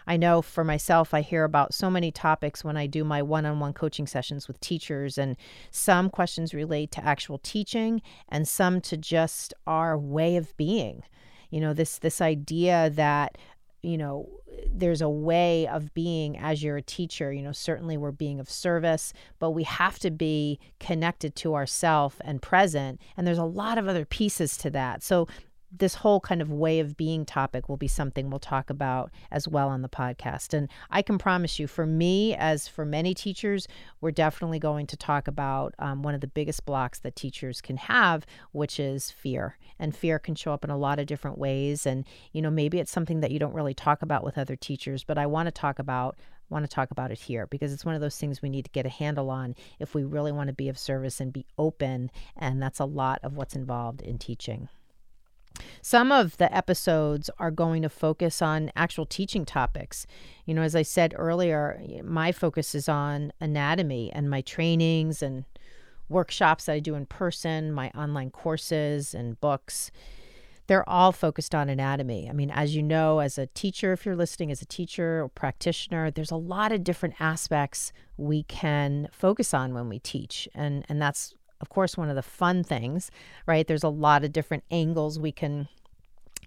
I 0.08 0.16
know 0.16 0.40
for 0.40 0.64
myself, 0.64 1.12
I 1.12 1.20
hear 1.20 1.44
about 1.44 1.74
so 1.74 1.90
many 1.90 2.10
topics 2.10 2.64
when 2.64 2.78
I 2.78 2.86
do 2.86 3.04
my 3.04 3.20
one 3.20 3.44
on 3.44 3.60
one 3.60 3.74
coaching 3.74 4.06
sessions 4.06 4.48
with 4.48 4.58
teachers, 4.58 5.18
and 5.18 5.36
some 5.70 6.08
questions 6.08 6.54
relate 6.54 6.90
to 6.92 7.04
actual 7.04 7.36
teaching 7.38 8.00
and 8.30 8.48
some 8.48 8.80
to 8.80 8.96
just 8.96 9.52
our 9.66 9.98
way 9.98 10.36
of 10.36 10.56
being. 10.56 11.02
You 11.50 11.60
know, 11.60 11.74
this, 11.74 11.98
this 11.98 12.22
idea 12.22 12.88
that 12.94 13.36
you 13.82 13.98
know 13.98 14.28
there's 14.72 15.02
a 15.02 15.08
way 15.08 15.68
of 15.68 15.92
being 15.94 16.36
as 16.36 16.64
you're 16.64 16.78
a 16.78 16.82
teacher 16.82 17.32
you 17.32 17.42
know 17.42 17.52
certainly 17.52 17.96
we're 17.96 18.10
being 18.10 18.40
of 18.40 18.50
service 18.50 19.12
but 19.38 19.50
we 19.50 19.62
have 19.62 20.00
to 20.00 20.10
be 20.10 20.58
connected 20.80 21.36
to 21.36 21.54
ourself 21.54 22.20
and 22.22 22.42
present 22.42 23.00
and 23.16 23.24
there's 23.24 23.38
a 23.38 23.44
lot 23.44 23.78
of 23.78 23.86
other 23.86 24.04
pieces 24.04 24.56
to 24.56 24.68
that 24.68 25.00
so 25.00 25.28
this 25.70 25.96
whole 25.96 26.20
kind 26.20 26.40
of 26.40 26.50
way 26.50 26.80
of 26.80 26.96
being 26.96 27.26
topic 27.26 27.68
will 27.68 27.76
be 27.76 27.88
something 27.88 28.30
we'll 28.30 28.38
talk 28.38 28.70
about 28.70 29.10
as 29.30 29.46
well 29.46 29.68
on 29.68 29.82
the 29.82 29.88
podcast. 29.88 30.54
And 30.54 30.68
I 30.90 31.02
can 31.02 31.18
promise 31.18 31.58
you, 31.58 31.66
for 31.66 31.86
me, 31.86 32.34
as 32.34 32.66
for 32.66 32.84
many 32.84 33.12
teachers, 33.14 33.68
we're 34.00 34.10
definitely 34.10 34.58
going 34.58 34.86
to 34.86 34.96
talk 34.96 35.28
about 35.28 35.74
um, 35.78 36.02
one 36.02 36.14
of 36.14 36.20
the 36.20 36.26
biggest 36.26 36.64
blocks 36.64 37.00
that 37.00 37.16
teachers 37.16 37.60
can 37.60 37.76
have, 37.76 38.24
which 38.52 38.80
is 38.80 39.10
fear. 39.10 39.58
And 39.78 39.94
fear 39.94 40.18
can 40.18 40.34
show 40.34 40.52
up 40.52 40.64
in 40.64 40.70
a 40.70 40.78
lot 40.78 40.98
of 40.98 41.06
different 41.06 41.38
ways. 41.38 41.84
And, 41.84 42.04
you 42.32 42.40
know, 42.40 42.50
maybe 42.50 42.78
it's 42.78 42.90
something 42.90 43.20
that 43.20 43.30
you 43.30 43.38
don't 43.38 43.54
really 43.54 43.74
talk 43.74 44.02
about 44.02 44.24
with 44.24 44.38
other 44.38 44.56
teachers, 44.56 45.04
but 45.04 45.18
I 45.18 45.26
want 45.26 45.46
to 45.46 45.52
talk 45.52 45.78
about 45.78 46.16
want 46.50 46.64
to 46.64 46.74
talk 46.74 46.90
about 46.90 47.10
it 47.10 47.18
here 47.18 47.46
because 47.46 47.74
it's 47.74 47.84
one 47.84 47.94
of 47.94 48.00
those 48.00 48.16
things 48.16 48.40
we 48.40 48.48
need 48.48 48.64
to 48.64 48.70
get 48.70 48.86
a 48.86 48.88
handle 48.88 49.28
on 49.28 49.54
if 49.78 49.94
we 49.94 50.02
really 50.02 50.32
want 50.32 50.48
to 50.48 50.54
be 50.54 50.70
of 50.70 50.78
service 50.78 51.20
and 51.20 51.30
be 51.30 51.44
open 51.58 52.10
and 52.38 52.62
that's 52.62 52.80
a 52.80 52.86
lot 52.86 53.20
of 53.22 53.36
what's 53.36 53.54
involved 53.54 54.00
in 54.00 54.16
teaching. 54.16 54.66
Some 55.82 56.12
of 56.12 56.36
the 56.36 56.54
episodes 56.54 57.30
are 57.38 57.50
going 57.50 57.82
to 57.82 57.88
focus 57.88 58.42
on 58.42 58.70
actual 58.76 59.06
teaching 59.06 59.44
topics. 59.44 60.06
You 60.46 60.54
know, 60.54 60.62
as 60.62 60.74
I 60.74 60.82
said 60.82 61.14
earlier, 61.16 61.80
my 62.02 62.32
focus 62.32 62.74
is 62.74 62.88
on 62.88 63.32
anatomy 63.40 64.12
and 64.12 64.30
my 64.30 64.40
trainings 64.40 65.22
and 65.22 65.44
workshops 66.08 66.66
that 66.66 66.72
I 66.72 66.80
do 66.80 66.94
in 66.94 67.06
person, 67.06 67.72
my 67.72 67.90
online 67.90 68.30
courses 68.30 69.14
and 69.14 69.40
books. 69.40 69.90
They're 70.66 70.88
all 70.88 71.12
focused 71.12 71.54
on 71.54 71.70
anatomy. 71.70 72.28
I 72.28 72.34
mean, 72.34 72.50
as 72.50 72.76
you 72.76 72.82
know, 72.82 73.20
as 73.20 73.38
a 73.38 73.46
teacher, 73.46 73.94
if 73.94 74.04
you're 74.04 74.16
listening 74.16 74.50
as 74.50 74.60
a 74.60 74.66
teacher 74.66 75.22
or 75.22 75.28
practitioner, 75.28 76.10
there's 76.10 76.30
a 76.30 76.36
lot 76.36 76.72
of 76.72 76.84
different 76.84 77.14
aspects 77.20 77.90
we 78.18 78.42
can 78.42 79.08
focus 79.10 79.54
on 79.54 79.72
when 79.72 79.88
we 79.88 79.98
teach. 79.98 80.46
And 80.54 80.84
and 80.88 81.00
that's 81.00 81.34
of 81.60 81.68
course, 81.68 81.96
one 81.96 82.08
of 82.08 82.16
the 82.16 82.22
fun 82.22 82.62
things, 82.64 83.10
right? 83.46 83.66
There's 83.66 83.84
a 83.84 83.88
lot 83.88 84.24
of 84.24 84.32
different 84.32 84.64
angles 84.70 85.18
we 85.18 85.32
can 85.32 85.68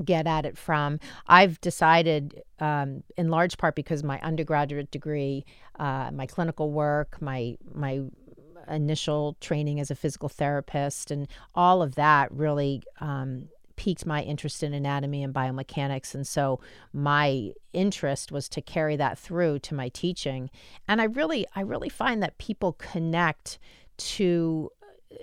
get 0.03 0.25
at 0.27 0.45
it 0.45 0.57
from. 0.57 0.99
I've 1.27 1.59
decided, 1.61 2.41
um, 2.59 3.03
in 3.17 3.29
large 3.29 3.57
part 3.57 3.75
because 3.75 4.03
my 4.03 4.19
undergraduate 4.21 4.91
degree, 4.91 5.45
uh, 5.79 6.11
my 6.13 6.25
clinical 6.25 6.71
work, 6.71 7.21
my 7.21 7.57
my 7.73 8.01
initial 8.69 9.35
training 9.41 9.79
as 9.79 9.91
a 9.91 9.95
physical 9.95 10.29
therapist, 10.29 11.11
and 11.11 11.27
all 11.55 11.81
of 11.81 11.95
that 11.95 12.31
really 12.31 12.83
um, 12.99 13.49
piqued 13.75 14.05
my 14.05 14.21
interest 14.21 14.63
in 14.63 14.73
anatomy 14.73 15.23
and 15.23 15.33
biomechanics. 15.33 16.13
And 16.13 16.25
so 16.25 16.59
my 16.93 17.51
interest 17.73 18.31
was 18.31 18.47
to 18.49 18.61
carry 18.61 18.95
that 18.97 19.17
through 19.17 19.59
to 19.59 19.73
my 19.73 19.89
teaching. 19.89 20.51
And 20.87 21.01
I 21.01 21.05
really, 21.05 21.45
I 21.55 21.61
really 21.61 21.89
find 21.89 22.21
that 22.21 22.37
people 22.37 22.73
connect 22.73 23.57
to 23.97 24.69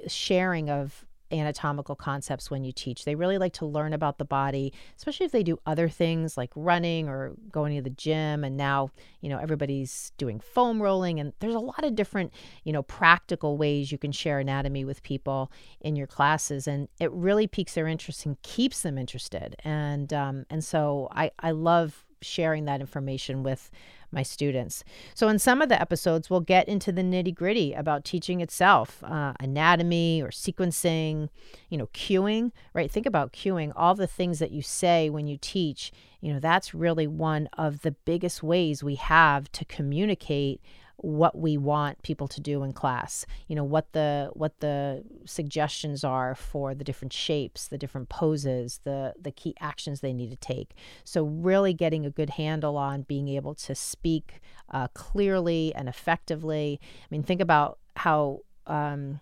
sharing 0.07 0.71
of 0.71 1.05
anatomical 1.31 1.95
concepts 1.95 2.51
when 2.51 2.65
you 2.65 2.73
teach. 2.73 3.05
They 3.05 3.15
really 3.15 3.39
like 3.39 3.53
to 3.55 3.67
learn 3.67 3.93
about 3.93 4.19
the 4.19 4.25
body, 4.25 4.73
especially 4.97 5.27
if 5.27 5.33
they 5.33 5.43
do 5.43 5.59
other 5.67 5.89
things 5.89 6.37
like 6.37 6.51
running 6.55 7.09
or 7.09 7.35
going 7.51 7.77
to 7.77 7.83
the 7.83 7.91
gym. 7.91 8.45
And 8.45 8.57
now, 8.57 8.91
you 9.21 9.29
know, 9.29 9.39
everybody's 9.39 10.13
doing 10.17 10.41
foam 10.41 10.83
rolling, 10.83 11.21
and 11.21 11.33
there's 11.41 11.55
a 11.55 11.61
lot 11.61 11.85
of 11.85 11.95
different, 11.95 12.33
you 12.65 12.73
know, 12.73 12.83
practical 12.83 13.57
ways 13.57 13.93
you 13.93 13.99
can 13.99 14.13
share 14.13 14.39
anatomy 14.39 14.85
with 14.85 15.03
people 15.03 15.53
in 15.81 15.97
your 15.97 16.07
classes, 16.07 16.67
and 16.67 16.89
it 17.01 17.13
really 17.13 17.47
piques 17.47 17.75
their 17.75 17.87
interest 17.87 18.27
and 18.27 18.41
keeps 18.43 18.83
them 18.83 18.99
interested. 18.99 19.57
And 19.65 20.13
um, 20.13 20.47
and 20.51 20.65
so 20.65 21.09
I 21.13 21.31
I 21.41 21.51
love 21.51 22.05
sharing 22.21 22.65
that 22.67 22.81
information 22.81 23.43
with 23.43 23.71
my 24.11 24.23
students. 24.23 24.85
So, 25.15 25.29
in 25.29 25.39
some 25.39 25.61
of 25.61 25.69
the 25.69 25.81
episodes, 25.81 26.31
we'll 26.31 26.41
get 26.41 26.69
into 26.69 26.93
the 26.93 27.03
nitty 27.03 27.35
gritty 27.35 27.75
about 27.75 28.05
teaching 28.05 28.41
itself, 28.41 29.03
uh, 29.05 29.35
anatomy 29.39 30.23
or 30.23 30.29
sequencing, 30.29 31.29
you 31.69 31.79
know, 31.79 31.89
cueing, 31.89 32.53
right? 32.73 32.91
Think 32.91 33.07
about 33.07 33.33
cueing, 33.33 33.73
all 33.77 33.95
the 33.95 34.07
things 34.07 34.39
that 34.39 34.51
you 34.51 34.63
say 34.63 35.11
when 35.11 35.27
you 35.27 35.37
teach. 35.41 35.93
You 36.21 36.33
know, 36.33 36.41
that's 36.41 36.75
really 36.75 37.07
one 37.07 37.49
of 37.57 37.83
the 37.83 37.93
biggest 37.93 38.43
ways 38.43 38.83
we 38.83 38.97
have 38.97 39.53
to 39.53 39.65
communicate 39.65 40.61
what 40.99 41.39
we 41.39 41.57
want 41.57 42.03
people 42.03 42.27
to 42.27 42.41
do 42.41 42.63
in 42.63 42.73
class 42.73 43.25
you 43.47 43.55
know 43.55 43.65
what 43.65 43.93
the 43.93 44.31
what 44.33 44.59
the 44.61 45.03
suggestions 45.25 46.03
are 46.03 46.35
for 46.35 46.75
the 46.75 46.85
different 46.85 47.13
shapes 47.13 47.69
the 47.69 47.79
different 47.79 48.09
poses 48.09 48.81
the 48.85 49.15
the 49.21 49.31
key 49.31 49.55
actions 49.61 50.01
they 50.01 50.13
need 50.13 50.31
to 50.31 50.37
take. 50.37 50.75
So 51.05 51.25
really 51.25 51.73
getting 51.73 52.05
a 52.05 52.11
good 52.11 52.31
handle 52.31 52.77
on 52.77 53.03
being 53.03 53.29
able 53.29 53.55
to 53.57 53.75
speak 53.75 54.41
uh, 54.71 54.89
clearly 54.89 55.73
and 55.75 55.89
effectively. 55.89 56.81
I 56.83 57.07
mean 57.11 57.23
think 57.23 57.41
about 57.41 57.79
how 57.97 58.41
um, 58.67 59.21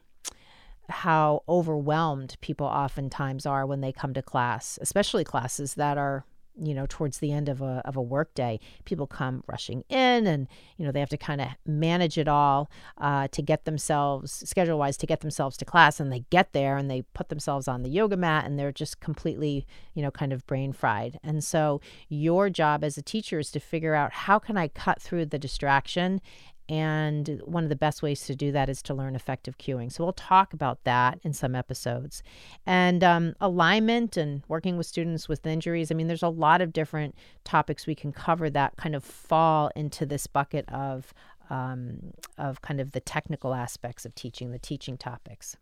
how 0.88 1.42
overwhelmed 1.48 2.36
people 2.40 2.66
oftentimes 2.66 3.46
are 3.46 3.66
when 3.66 3.80
they 3.80 3.92
come 3.92 4.14
to 4.14 4.22
class 4.22 4.78
especially 4.80 5.24
classes 5.24 5.74
that 5.74 5.98
are 5.98 6.24
you 6.60 6.74
know 6.74 6.86
towards 6.88 7.18
the 7.18 7.32
end 7.32 7.48
of 7.48 7.60
a 7.60 7.82
of 7.84 7.96
a 7.96 8.02
workday 8.02 8.58
people 8.84 9.06
come 9.06 9.42
rushing 9.46 9.84
in 9.88 10.26
and 10.26 10.48
you 10.76 10.84
know 10.84 10.92
they 10.92 11.00
have 11.00 11.08
to 11.08 11.16
kind 11.16 11.40
of 11.40 11.48
manage 11.66 12.18
it 12.18 12.28
all 12.28 12.70
uh, 12.98 13.28
to 13.28 13.42
get 13.42 13.64
themselves 13.64 14.42
schedule 14.48 14.78
wise 14.78 14.96
to 14.96 15.06
get 15.06 15.20
themselves 15.20 15.56
to 15.56 15.64
class. 15.64 16.00
And 16.00 16.12
they 16.12 16.24
get 16.30 16.52
there 16.52 16.76
and 16.76 16.90
they 16.90 17.02
put 17.14 17.28
themselves 17.28 17.68
on 17.68 17.82
the 17.82 17.90
yoga 17.90 18.16
mat 18.16 18.44
and 18.44 18.58
they're 18.58 18.72
just 18.72 19.00
completely 19.00 19.66
you 19.94 20.02
know 20.02 20.10
kind 20.10 20.32
of 20.32 20.46
brain 20.46 20.72
fried. 20.72 21.18
And 21.22 21.42
so 21.44 21.80
your 22.08 22.50
job 22.50 22.84
as 22.84 22.96
a 22.96 23.02
teacher 23.02 23.38
is 23.38 23.50
to 23.52 23.60
figure 23.60 23.94
out 23.94 24.12
how 24.12 24.38
can 24.38 24.56
i 24.56 24.68
cut 24.68 25.00
through 25.00 25.26
the 25.26 25.38
distraction 25.38 26.20
And 26.68 27.40
one 27.44 27.62
of 27.62 27.70
the 27.70 27.76
best 27.76 28.02
ways 28.02 28.26
to 28.26 28.34
do 28.34 28.50
that 28.52 28.68
is 28.68 28.82
to 28.82 28.94
learn 28.94 29.14
effective 29.14 29.56
cueing. 29.56 29.92
So 29.92 30.02
we'll 30.02 30.12
talk 30.12 30.52
about 30.52 30.82
that 30.84 31.20
in 31.22 31.32
some 31.32 31.54
episodes. 31.54 32.22
And 32.66 33.04
um, 33.04 33.34
alignment 33.40 34.16
and 34.16 34.42
working 34.48 34.76
with 34.76 34.86
students 34.86 35.28
with 35.28 35.46
injuries. 35.46 35.92
I 35.92 35.94
mean, 35.94 36.08
there's 36.08 36.24
a 36.24 36.28
lot 36.28 36.60
of 36.60 36.72
different 36.72 37.14
topics 37.44 37.86
we 37.86 37.94
can 37.94 38.12
cover 38.12 38.50
that 38.50 38.76
kind 38.76 38.96
of 38.96 39.04
fall 39.04 39.70
into 39.76 40.04
this 40.04 40.26
bucket 40.26 40.68
of 40.68 41.14
um, 41.48 42.12
of 42.38 42.60
kind 42.60 42.80
of 42.80 42.90
the 42.90 43.00
technical 43.00 43.54
aspects 43.54 44.04
of 44.04 44.14
teaching, 44.16 44.50
the 44.50 44.58
teaching 44.58 44.96
topics. 44.96 45.56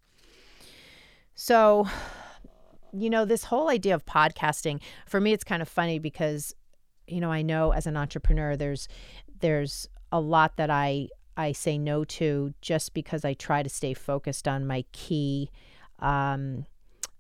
So, 1.35 1.87
you 2.93 3.11
know, 3.11 3.25
this 3.25 3.45
whole 3.45 3.69
idea 3.69 3.95
of 3.95 4.07
podcasting 4.07 4.81
for 5.07 5.21
me, 5.21 5.33
it's 5.33 5.45
kind 5.45 5.61
of 5.61 5.69
funny 5.69 5.99
because, 5.99 6.55
you 7.07 7.21
know, 7.21 7.31
I 7.31 7.43
know 7.43 7.73
as 7.73 7.87
an 7.87 7.97
entrepreneur, 7.97 8.57
there's 8.57 8.88
there's 9.40 9.88
a 10.14 10.20
lot 10.20 10.57
that 10.57 10.70
I 10.70 11.09
I 11.37 11.50
say 11.50 11.77
no 11.77 12.05
to 12.05 12.55
just 12.61 12.94
because 12.94 13.24
I 13.24 13.35
try 13.35 13.64
to 13.64 13.68
stay 13.68 13.92
focused 13.92 14.46
on 14.46 14.64
my 14.64 14.85
key 14.92 15.50
um, 15.98 16.66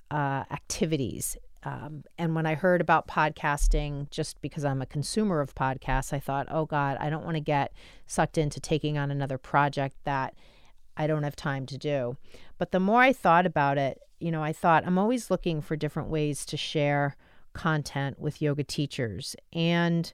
uh, 0.08 0.44
activities. 0.52 1.36
Um, 1.64 2.04
and 2.16 2.36
when 2.36 2.46
I 2.46 2.54
heard 2.54 2.80
about 2.80 3.08
podcasting, 3.08 4.08
just 4.10 4.40
because 4.40 4.64
I'm 4.64 4.80
a 4.80 4.86
consumer 4.86 5.40
of 5.40 5.56
podcasts, 5.56 6.12
I 6.12 6.20
thought, 6.20 6.46
oh 6.48 6.66
God, 6.66 6.96
I 7.00 7.10
don't 7.10 7.24
want 7.24 7.36
to 7.36 7.40
get 7.40 7.72
sucked 8.06 8.38
into 8.38 8.60
taking 8.60 8.96
on 8.96 9.10
another 9.10 9.38
project 9.38 9.96
that 10.04 10.34
I 10.96 11.08
don't 11.08 11.24
have 11.24 11.34
time 11.34 11.66
to 11.66 11.76
do. 11.76 12.16
But 12.56 12.70
the 12.70 12.78
more 12.78 13.00
I 13.00 13.12
thought 13.12 13.46
about 13.46 13.78
it, 13.78 14.00
you 14.20 14.30
know, 14.30 14.44
I 14.44 14.52
thought 14.52 14.86
I'm 14.86 14.98
always 14.98 15.32
looking 15.32 15.60
for 15.60 15.74
different 15.74 16.10
ways 16.10 16.46
to 16.46 16.56
share 16.56 17.16
content 17.54 18.20
with 18.20 18.40
yoga 18.40 18.62
teachers. 18.62 19.34
And 19.52 20.12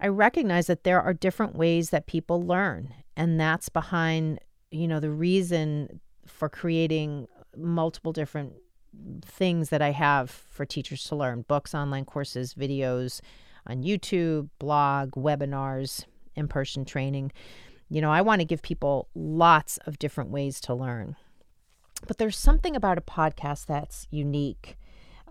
I 0.00 0.08
recognize 0.08 0.66
that 0.66 0.84
there 0.84 1.00
are 1.00 1.12
different 1.12 1.54
ways 1.54 1.90
that 1.90 2.06
people 2.06 2.42
learn. 2.42 2.94
And 3.16 3.38
that's 3.38 3.68
behind, 3.68 4.40
you 4.70 4.88
know, 4.88 4.98
the 4.98 5.10
reason 5.10 6.00
for 6.26 6.48
creating 6.48 7.28
multiple 7.56 8.12
different 8.12 8.54
things 9.24 9.68
that 9.68 9.82
I 9.82 9.90
have 9.90 10.30
for 10.30 10.64
teachers 10.64 11.04
to 11.04 11.16
learn 11.16 11.42
books, 11.42 11.74
online 11.74 12.04
courses, 12.04 12.54
videos 12.54 13.20
on 13.66 13.82
YouTube, 13.82 14.48
blog, 14.58 15.12
webinars, 15.12 16.04
in 16.34 16.48
person 16.48 16.84
training. 16.84 17.32
You 17.88 18.00
know, 18.00 18.10
I 18.10 18.22
want 18.22 18.40
to 18.40 18.46
give 18.46 18.62
people 18.62 19.08
lots 19.14 19.76
of 19.78 19.98
different 19.98 20.30
ways 20.30 20.60
to 20.62 20.74
learn. 20.74 21.16
But 22.06 22.18
there's 22.18 22.38
something 22.38 22.74
about 22.74 22.98
a 22.98 23.02
podcast 23.02 23.66
that's 23.66 24.06
unique. 24.10 24.78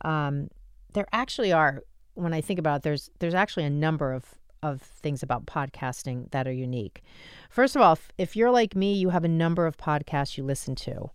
Um, 0.01 0.49
there 0.93 1.07
actually 1.11 1.51
are, 1.51 1.83
when 2.13 2.33
I 2.33 2.41
think 2.41 2.59
about 2.59 2.77
it, 2.77 2.83
there's 2.83 3.09
there's 3.19 3.33
actually 3.33 3.63
a 3.63 3.69
number 3.69 4.13
of 4.13 4.38
of 4.61 4.81
things 4.81 5.23
about 5.23 5.45
podcasting 5.45 6.29
that 6.31 6.47
are 6.47 6.51
unique. 6.51 7.01
First 7.49 7.75
of 7.75 7.81
all, 7.81 7.93
if, 7.93 8.11
if 8.17 8.35
you're 8.35 8.51
like 8.51 8.75
me, 8.75 8.93
you 8.93 9.09
have 9.09 9.23
a 9.23 9.29
number 9.29 9.65
of 9.65 9.77
podcasts 9.77 10.37
you 10.37 10.43
listen 10.43 10.75
to. 10.75 11.09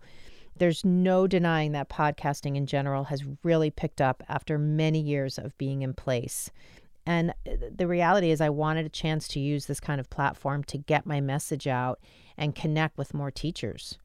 There's 0.56 0.84
no 0.84 1.26
denying 1.26 1.72
that 1.72 1.88
podcasting 1.88 2.56
in 2.56 2.66
general 2.66 3.04
has 3.04 3.24
really 3.42 3.70
picked 3.70 4.00
up 4.00 4.22
after 4.28 4.56
many 4.58 5.00
years 5.00 5.38
of 5.38 5.56
being 5.58 5.82
in 5.82 5.94
place. 5.94 6.50
And 7.06 7.30
uh, 7.30 7.56
the 7.74 7.86
reality 7.86 8.30
is, 8.30 8.40
I 8.40 8.50
wanted 8.50 8.86
a 8.86 8.90
chance 8.90 9.28
to 9.28 9.40
use 9.40 9.66
this 9.66 9.80
kind 9.80 10.00
of 10.00 10.08
platform 10.10 10.64
to 10.64 10.78
get 10.78 11.06
my 11.06 11.20
message 11.20 11.66
out 11.66 12.00
and 12.36 12.54
connect 12.54 12.96
with 12.96 13.14
more 13.14 13.30
teachers. 13.30 13.98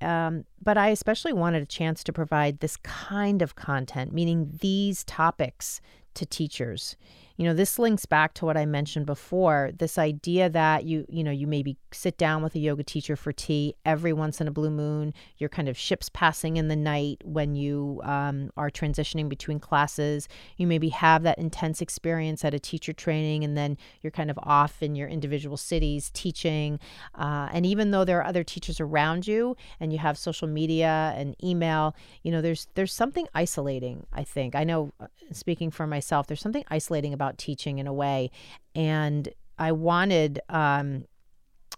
Um, 0.00 0.44
but 0.62 0.78
I 0.78 0.88
especially 0.88 1.32
wanted 1.32 1.62
a 1.62 1.66
chance 1.66 2.04
to 2.04 2.12
provide 2.12 2.60
this 2.60 2.76
kind 2.76 3.42
of 3.42 3.56
content, 3.56 4.12
meaning 4.12 4.58
these 4.60 5.02
topics 5.04 5.80
to 6.14 6.24
teachers 6.24 6.96
you 7.38 7.44
know 7.44 7.54
this 7.54 7.78
links 7.78 8.04
back 8.04 8.34
to 8.34 8.44
what 8.44 8.56
i 8.56 8.66
mentioned 8.66 9.06
before 9.06 9.70
this 9.78 9.96
idea 9.96 10.50
that 10.50 10.84
you 10.84 11.06
you 11.08 11.24
know 11.24 11.30
you 11.30 11.46
maybe 11.46 11.78
sit 11.92 12.18
down 12.18 12.42
with 12.42 12.54
a 12.54 12.58
yoga 12.58 12.82
teacher 12.82 13.16
for 13.16 13.32
tea 13.32 13.74
every 13.84 14.12
once 14.12 14.40
in 14.40 14.48
a 14.48 14.50
blue 14.50 14.70
moon. 14.70 15.14
You're 15.38 15.48
kind 15.48 15.68
of 15.68 15.76
ships 15.76 16.10
passing 16.12 16.56
in 16.56 16.68
the 16.68 16.76
night 16.76 17.22
when 17.24 17.54
you 17.54 18.00
um, 18.04 18.50
are 18.56 18.70
transitioning 18.70 19.28
between 19.28 19.58
classes. 19.58 20.28
You 20.56 20.66
maybe 20.66 20.90
have 20.90 21.22
that 21.22 21.38
intense 21.38 21.80
experience 21.80 22.44
at 22.44 22.54
a 22.54 22.58
teacher 22.58 22.92
training 22.92 23.44
and 23.44 23.56
then 23.56 23.76
you're 24.02 24.10
kind 24.10 24.30
of 24.30 24.38
off 24.42 24.82
in 24.82 24.94
your 24.94 25.08
individual 25.08 25.56
cities 25.56 26.10
teaching. 26.12 26.78
Uh, 27.14 27.48
and 27.52 27.64
even 27.64 27.90
though 27.90 28.04
there 28.04 28.18
are 28.18 28.26
other 28.26 28.44
teachers 28.44 28.80
around 28.80 29.26
you 29.26 29.56
and 29.80 29.92
you 29.92 29.98
have 29.98 30.18
social 30.18 30.48
media 30.48 31.12
and 31.16 31.36
email 31.42 31.94
you 32.22 32.30
know 32.30 32.40
there's 32.40 32.68
there's 32.74 32.92
something 32.92 33.26
isolating 33.34 34.06
i 34.12 34.22
think. 34.22 34.54
I 34.54 34.64
know 34.64 34.92
uh, 35.00 35.06
speaking 35.32 35.70
for 35.70 35.86
myself 35.86 36.26
there's 36.26 36.40
something 36.40 36.64
isolating 36.70 37.12
about 37.12 37.27
about 37.28 37.38
teaching 37.38 37.78
in 37.78 37.86
a 37.86 37.92
way. 37.92 38.30
And 38.74 39.28
I 39.58 39.72
wanted, 39.72 40.40
um, 40.48 41.04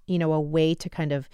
you 0.07 0.19
know, 0.19 0.33
a 0.33 0.41
way 0.41 0.75
to 0.75 0.89
kind 0.89 1.13
of 1.13 1.29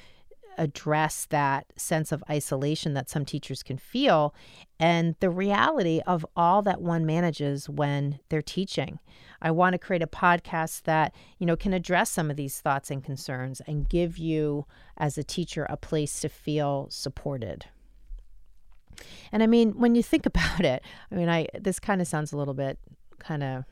address 0.59 1.27
that 1.27 1.67
sense 1.77 2.13
of 2.13 2.25
isolation 2.31 2.95
that 2.95 3.11
some 3.11 3.27
teachers 3.27 3.63
can 3.63 3.77
feel 3.77 4.35
and 4.81 5.15
the 5.21 5.29
reality 5.29 6.01
of 6.07 6.25
all 6.35 6.63
that 6.63 6.81
one 6.81 7.05
manages 7.05 7.69
when 7.69 8.19
they're 8.31 8.41
teaching. 8.41 8.99
I 9.43 9.51
want 9.51 9.75
to 9.75 9.79
create 9.79 10.03
a 10.03 10.07
podcast 10.07 10.85
that, 10.85 11.15
you 11.39 11.45
know, 11.45 11.57
can 11.57 11.75
address 11.75 12.11
some 12.11 12.31
of 12.31 12.39
these 12.39 12.59
thoughts 12.59 12.91
and 12.91 13.05
concerns 13.05 13.61
and 13.67 13.87
give 13.87 14.17
you 14.17 14.65
as 14.97 15.19
a 15.19 15.25
teacher 15.25 15.67
a 15.69 15.77
place 15.77 16.21
to 16.21 16.31
feel 16.31 16.87
supported. 16.89 17.67
And 19.31 19.43
I 19.43 19.47
mean, 19.47 19.73
when 19.73 19.95
you 19.95 20.03
think 20.03 20.25
about 20.33 20.65
it, 20.65 20.83
I 21.11 21.15
mean, 21.15 21.29
I 21.29 21.49
this 21.59 21.79
kind 21.79 22.01
of 22.01 22.09
sounds 22.09 22.33
a 22.33 22.39
little 22.39 22.55
bit 22.55 22.79
kind 23.19 23.43
of 23.43 23.65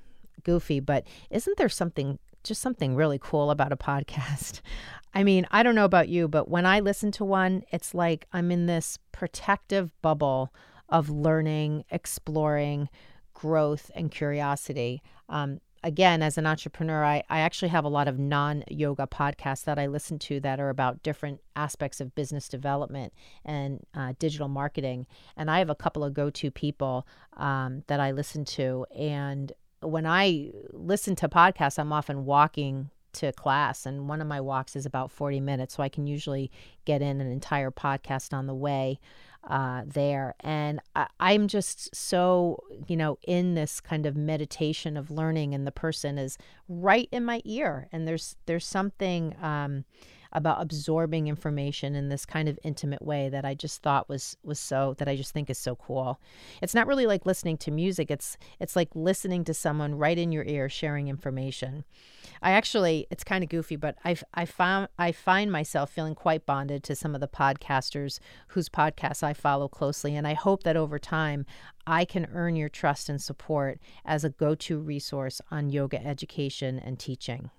goofy, 0.45 0.81
but 0.81 1.07
isn't 1.31 1.57
there 1.57 1.69
something 1.69 2.19
just 2.43 2.61
something 2.61 2.95
really 2.95 3.19
cool 3.21 3.51
about 3.51 3.73
a 3.73 3.77
podcast? 3.77 4.61
I 5.15 5.23
mean, 5.23 5.47
I 5.51 5.63
don't 5.63 5.77
know 5.77 5.85
about 5.85 6.09
you, 6.09 6.27
but 6.29 6.49
when 6.49 6.67
I 6.67 6.81
listen 6.81 7.13
to 7.13 7.25
one, 7.25 7.63
it's 7.71 7.95
like 7.95 8.27
I'm 8.33 8.51
in 8.51 8.67
this 8.67 8.99
protective 9.13 9.91
bubble 10.03 10.53
of 10.89 11.09
learning, 11.09 11.85
exploring, 11.91 12.89
growth, 13.33 13.91
and 13.95 14.11
curiosity. 14.11 15.03
Um, 15.29 15.61
again, 15.85 16.23
as 16.23 16.37
an 16.37 16.47
entrepreneur, 16.47 17.05
I, 17.05 17.23
I 17.29 17.41
actually 17.41 17.69
have 17.69 17.85
a 17.85 17.89
lot 17.89 18.09
of 18.09 18.19
non 18.19 18.65
yoga 18.69 19.07
podcasts 19.07 19.65
that 19.65 19.79
I 19.79 19.87
listen 19.87 20.19
to 20.21 20.41
that 20.41 20.59
are 20.59 20.71
about 20.71 21.03
different 21.03 21.41
aspects 21.55 22.01
of 22.01 22.15
business 22.15 22.49
development 22.49 23.13
and 23.45 23.81
uh, 23.95 24.15
digital 24.19 24.49
marketing. 24.49 25.07
And 25.37 25.51
I 25.51 25.59
have 25.59 25.71
a 25.71 25.75
couple 25.75 26.03
of 26.03 26.15
go 26.15 26.31
to 26.31 26.51
people 26.51 27.07
um, 27.37 27.85
that 27.87 28.01
I 28.01 28.11
listen 28.11 28.45
to. 28.47 28.87
And 28.97 29.53
when 29.85 30.07
I 30.07 30.51
listen 30.73 31.17
to 31.17 31.29
podcasts, 31.29 31.79
I'm 31.79 31.93
often 31.93 32.25
walking 32.25 32.91
to 33.15 33.33
class, 33.33 33.87
and 33.87 34.09
one 34.09 34.21
of 34.21 34.27
my 34.27 34.41
walks 34.41 34.77
is 34.77 34.87
about 34.87 35.11
40 35.11 35.41
minutes. 35.41 35.75
So 35.75 35.83
I 35.83 35.89
can 35.89 36.07
usually 36.07 36.51
get 36.85 37.01
in 37.01 37.21
an 37.21 37.31
entire 37.31 37.71
podcast 37.71 38.33
on 38.33 38.47
the 38.47 38.55
way 38.55 38.99
uh, 39.49 39.83
there. 39.87 40.35
And 40.41 40.81
I, 40.97 41.07
I'm 41.21 41.49
just 41.49 41.95
so, 41.95 42.63
you 42.87 42.97
know, 42.97 43.19
in 43.27 43.55
this 43.55 43.81
kind 43.81 44.07
of 44.07 44.17
meditation 44.17 44.97
of 44.97 45.11
learning, 45.11 45.55
and 45.55 45.67
the 45.67 45.73
person 45.73 46.19
is 46.19 46.39
right 46.69 47.09
in 47.13 47.25
my 47.25 47.41
ear. 47.45 47.89
And 47.93 48.07
there's 48.07 48.37
there's 48.47 48.67
something. 48.67 49.37
Um, 49.41 49.85
about 50.35 50.61
absorbing 50.61 51.29
information 51.29 51.95
in 51.95 52.09
this 52.09 52.27
kind 52.27 52.49
of 52.49 52.59
intimate 52.65 53.03
way 53.03 53.29
that 53.29 53.45
I 53.45 53.55
just 53.55 53.83
thought 53.83 54.09
was 54.09 54.37
was 54.43 54.59
so 54.59 54.95
that 54.99 55.09
I 55.09 55.17
just 55.17 55.33
think 55.33 55.49
is 55.49 55.59
so 55.59 55.77
cool. 55.77 56.21
It's 56.61 56.75
not 56.75 56.87
really 56.87 57.07
like 57.07 57.27
listening 57.27 57.57
to 57.59 57.71
music. 57.71 58.11
It's 58.11 58.37
it's 58.59 58.77
like 58.77 58.89
listening 58.95 59.45
to 59.45 59.55
someone 59.55 59.95
right 59.95 60.19
in 60.19 60.33
your 60.33 60.45
ear 60.45 60.69
sharing 60.69 61.09
information. 61.09 61.85
I 62.43 62.53
actually 62.53 63.07
it's 63.11 63.25
kind 63.25 63.45
of 63.45 63.51
goofy, 63.51 63.77
but 63.77 63.97
I 64.05 64.17
I 64.35 64.45
found 64.45 64.89
I 64.99 65.13
find 65.13 65.53
myself 65.53 65.91
feeling 65.91 66.15
quite 66.15 66.47
bonded 66.47 66.83
to 66.85 66.97
some 66.97 67.15
of 67.15 67.21
the 67.21 67.29
podcasters 67.29 68.19
whose 68.49 68.69
podcasts 68.69 69.23
I 69.23 69.35
follow 69.35 69.69
closely 69.69 70.17
and 70.17 70.27
I 70.27 70.35
hope 70.35 70.65
that 70.65 70.77
over 70.77 70.99
time 70.99 71.47
I 71.87 72.05
can 72.05 72.27
earn 72.33 72.57
your 72.57 72.69
trust 72.69 73.09
and 73.09 73.21
support 73.21 73.79
as 74.05 74.25
a 74.25 74.31
go-to 74.31 74.79
resource 74.79 75.41
on 75.51 75.71
yoga 75.71 76.05
education 76.05 76.79
and 76.79 76.99
teaching. 76.99 77.51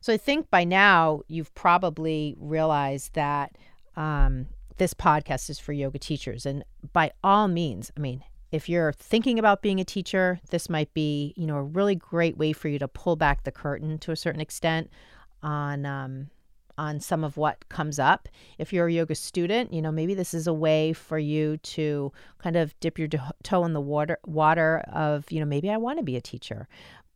So 0.00 0.12
I 0.12 0.16
think 0.16 0.50
by 0.50 0.64
now 0.64 1.22
you've 1.28 1.54
probably 1.54 2.34
realized 2.38 3.14
that 3.14 3.56
um, 3.96 4.46
this 4.78 4.94
podcast 4.94 5.50
is 5.50 5.58
for 5.58 5.72
yoga 5.72 5.98
teachers. 5.98 6.46
And 6.46 6.64
by 6.92 7.12
all 7.22 7.48
means, 7.48 7.92
I 7.96 8.00
mean, 8.00 8.24
if 8.50 8.68
you're 8.68 8.92
thinking 8.92 9.38
about 9.38 9.62
being 9.62 9.78
a 9.78 9.84
teacher, 9.84 10.40
this 10.50 10.68
might 10.68 10.92
be, 10.94 11.34
you 11.36 11.46
know, 11.46 11.56
a 11.56 11.62
really 11.62 11.94
great 11.94 12.36
way 12.36 12.52
for 12.52 12.68
you 12.68 12.78
to 12.78 12.88
pull 12.88 13.14
back 13.14 13.44
the 13.44 13.52
curtain 13.52 13.98
to 13.98 14.12
a 14.12 14.16
certain 14.16 14.40
extent 14.40 14.90
on 15.42 15.86
um, 15.86 16.30
on 16.78 16.98
some 16.98 17.22
of 17.22 17.36
what 17.36 17.68
comes 17.68 17.98
up. 17.98 18.26
If 18.58 18.72
you're 18.72 18.86
a 18.86 18.92
yoga 18.92 19.14
student, 19.14 19.72
you 19.72 19.82
know, 19.82 19.92
maybe 19.92 20.14
this 20.14 20.32
is 20.32 20.46
a 20.46 20.52
way 20.52 20.94
for 20.94 21.18
you 21.18 21.58
to 21.58 22.10
kind 22.38 22.56
of 22.56 22.78
dip 22.80 22.98
your 22.98 23.08
toe 23.42 23.64
in 23.64 23.74
the 23.74 23.80
water 23.80 24.18
water 24.24 24.82
of, 24.90 25.30
you 25.30 25.40
know, 25.40 25.46
maybe 25.46 25.70
I 25.70 25.76
want 25.76 25.98
to 25.98 26.02
be 26.04 26.16
a 26.16 26.22
teacher. 26.22 26.68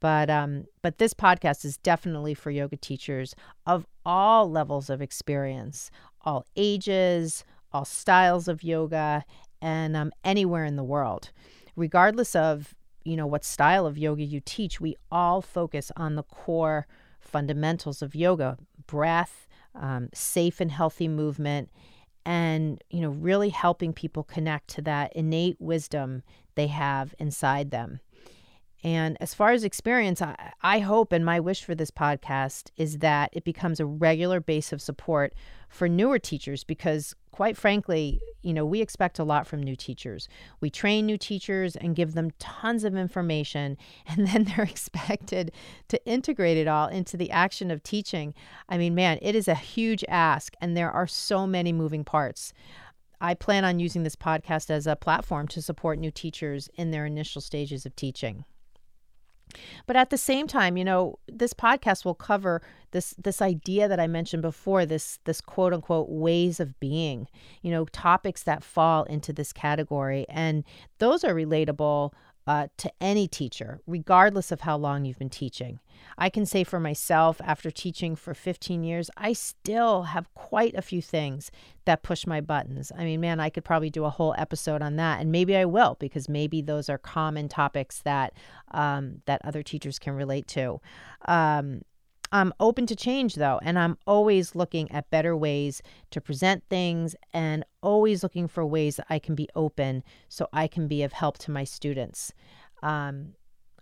But 0.04 0.28
um, 0.28 0.66
but 0.82 0.98
this 0.98 1.14
podcast 1.14 1.64
is 1.64 1.78
definitely 1.78 2.34
for 2.34 2.50
yoga 2.50 2.76
teachers 2.76 3.34
of 3.64 3.86
all 4.04 4.50
levels 4.50 4.90
of 4.90 5.00
experience, 5.00 5.90
all 6.26 6.44
ages, 6.56 7.42
all 7.72 7.86
styles 7.86 8.46
of 8.46 8.62
yoga, 8.62 9.24
and 9.62 9.96
um, 9.96 10.12
anywhere 10.22 10.66
in 10.66 10.76
the 10.76 10.84
world, 10.84 11.30
regardless 11.74 12.36
of 12.36 12.74
you 13.06 13.16
know 13.16 13.26
what 13.26 13.46
style 13.46 13.86
of 13.86 13.96
yoga 13.96 14.22
you 14.22 14.42
teach. 14.44 14.78
We 14.78 14.94
all 15.10 15.40
focus 15.40 15.90
on 15.96 16.16
the 16.16 16.22
core 16.22 16.86
fundamentals 17.18 18.02
of 18.02 18.14
yoga, 18.14 18.58
breath, 18.86 19.48
um, 19.74 20.10
safe 20.12 20.60
and 20.60 20.70
healthy 20.70 21.08
movement, 21.08 21.70
and 22.26 22.84
you 22.90 23.00
know 23.00 23.08
really 23.08 23.48
helping 23.48 23.94
people 23.94 24.22
connect 24.22 24.68
to 24.74 24.82
that 24.82 25.16
innate 25.16 25.58
wisdom 25.58 26.22
they 26.56 26.66
have 26.66 27.14
inside 27.18 27.70
them 27.70 28.00
and 28.84 29.16
as 29.18 29.32
far 29.32 29.52
as 29.52 29.64
experience, 29.64 30.20
I, 30.20 30.52
I, 30.60 30.80
hope 30.80 31.10
and 31.10 31.24
my 31.24 31.40
wish 31.40 31.64
for 31.64 31.74
this 31.74 31.90
podcast 31.90 32.70
is 32.76 32.98
that 32.98 33.30
it 33.32 33.42
becomes 33.42 33.80
a 33.80 33.86
regular 33.86 34.40
base 34.40 34.74
of 34.74 34.82
support 34.82 35.32
for 35.70 35.88
newer 35.88 36.18
teachers 36.18 36.64
because, 36.64 37.14
quite 37.32 37.56
frankly, 37.56 38.20
you 38.42 38.52
know, 38.52 38.66
we 38.66 38.82
expect 38.82 39.18
a 39.18 39.24
lot 39.24 39.46
from 39.46 39.62
new 39.62 39.74
teachers. 39.74 40.28
We 40.60 40.68
train 40.68 41.06
new 41.06 41.16
teachers 41.16 41.76
and 41.76 41.96
give 41.96 42.12
them 42.12 42.32
tons 42.38 42.84
of 42.84 42.94
information, 42.94 43.78
and 44.06 44.26
then 44.26 44.44
they're 44.44 44.64
expected 44.70 45.52
to 45.88 46.04
integrate 46.06 46.58
it 46.58 46.68
all 46.68 46.88
into 46.88 47.16
the 47.16 47.30
action 47.30 47.70
of 47.70 47.82
teaching. 47.82 48.34
I 48.68 48.76
mean, 48.76 48.94
man, 48.94 49.18
it 49.22 49.34
is 49.34 49.48
a 49.48 49.54
huge 49.54 50.04
ask, 50.08 50.52
and 50.60 50.76
there 50.76 50.90
are 50.90 51.06
so 51.06 51.46
many 51.46 51.72
moving 51.72 52.04
parts. 52.04 52.52
I 53.18 53.32
plan 53.32 53.64
on 53.64 53.80
using 53.80 54.02
this 54.02 54.16
podcast 54.16 54.68
as 54.68 54.86
a 54.86 54.94
platform 54.94 55.48
to 55.48 55.62
support 55.62 55.98
new 55.98 56.10
teachers 56.10 56.68
in 56.74 56.90
their 56.90 57.06
initial 57.06 57.40
stages 57.40 57.86
of 57.86 57.96
teaching. 57.96 58.44
But 59.86 59.96
at 59.96 60.10
the 60.10 60.18
same 60.18 60.46
time, 60.46 60.76
you 60.76 60.84
know, 60.84 61.18
this 61.28 61.52
podcast 61.52 62.04
will 62.04 62.14
cover 62.14 62.62
this 62.92 63.14
this 63.22 63.42
idea 63.42 63.88
that 63.88 64.00
I 64.00 64.06
mentioned 64.06 64.42
before, 64.42 64.86
this 64.86 65.18
this 65.24 65.40
quote 65.40 65.72
unquote 65.72 66.08
ways 66.08 66.60
of 66.60 66.78
being, 66.80 67.28
you 67.62 67.70
know, 67.70 67.84
topics 67.86 68.44
that 68.44 68.62
fall 68.62 69.04
into 69.04 69.32
this 69.32 69.52
category. 69.52 70.26
And 70.28 70.64
those 70.98 71.24
are 71.24 71.34
relatable 71.34 72.12
uh, 72.46 72.68
to 72.76 72.92
any 73.00 73.26
teacher, 73.26 73.80
regardless 73.86 74.52
of 74.52 74.60
how 74.60 74.76
long 74.76 75.04
you've 75.04 75.18
been 75.18 75.30
teaching. 75.30 75.80
I 76.18 76.28
can 76.28 76.44
say 76.44 76.64
for 76.64 76.78
myself, 76.78 77.40
after 77.42 77.70
teaching 77.70 78.16
for 78.16 78.34
15 78.34 78.84
years, 78.84 79.10
I 79.16 79.32
still 79.32 80.04
have 80.04 80.32
quite 80.34 80.74
a 80.74 80.82
few 80.82 81.00
things 81.00 81.50
that 81.86 82.02
push 82.02 82.26
my 82.26 82.40
buttons. 82.40 82.92
I 82.96 83.04
mean, 83.04 83.20
man, 83.20 83.40
I 83.40 83.48
could 83.48 83.64
probably 83.64 83.90
do 83.90 84.04
a 84.04 84.10
whole 84.10 84.34
episode 84.36 84.82
on 84.82 84.96
that, 84.96 85.20
and 85.20 85.32
maybe 85.32 85.56
I 85.56 85.64
will 85.64 85.96
because 85.98 86.28
maybe 86.28 86.60
those 86.60 86.88
are 86.88 86.98
common 86.98 87.48
topics 87.48 88.00
that 88.02 88.34
um, 88.72 89.22
that 89.26 89.40
other 89.44 89.62
teachers 89.62 89.98
can 89.98 90.14
relate 90.14 90.46
to. 90.48 90.80
Um, 91.26 91.82
I'm 92.34 92.52
open 92.58 92.86
to 92.86 92.96
change 92.96 93.36
though, 93.36 93.60
and 93.62 93.78
I'm 93.78 93.96
always 94.08 94.56
looking 94.56 94.90
at 94.90 95.08
better 95.08 95.36
ways 95.36 95.80
to 96.10 96.20
present 96.20 96.64
things 96.68 97.14
and 97.32 97.64
always 97.80 98.24
looking 98.24 98.48
for 98.48 98.66
ways 98.66 98.96
that 98.96 99.06
I 99.08 99.20
can 99.20 99.36
be 99.36 99.48
open 99.54 100.02
so 100.28 100.48
I 100.52 100.66
can 100.66 100.88
be 100.88 101.04
of 101.04 101.12
help 101.12 101.38
to 101.38 101.52
my 101.52 101.62
students. 101.62 102.32
Um, 102.82 103.34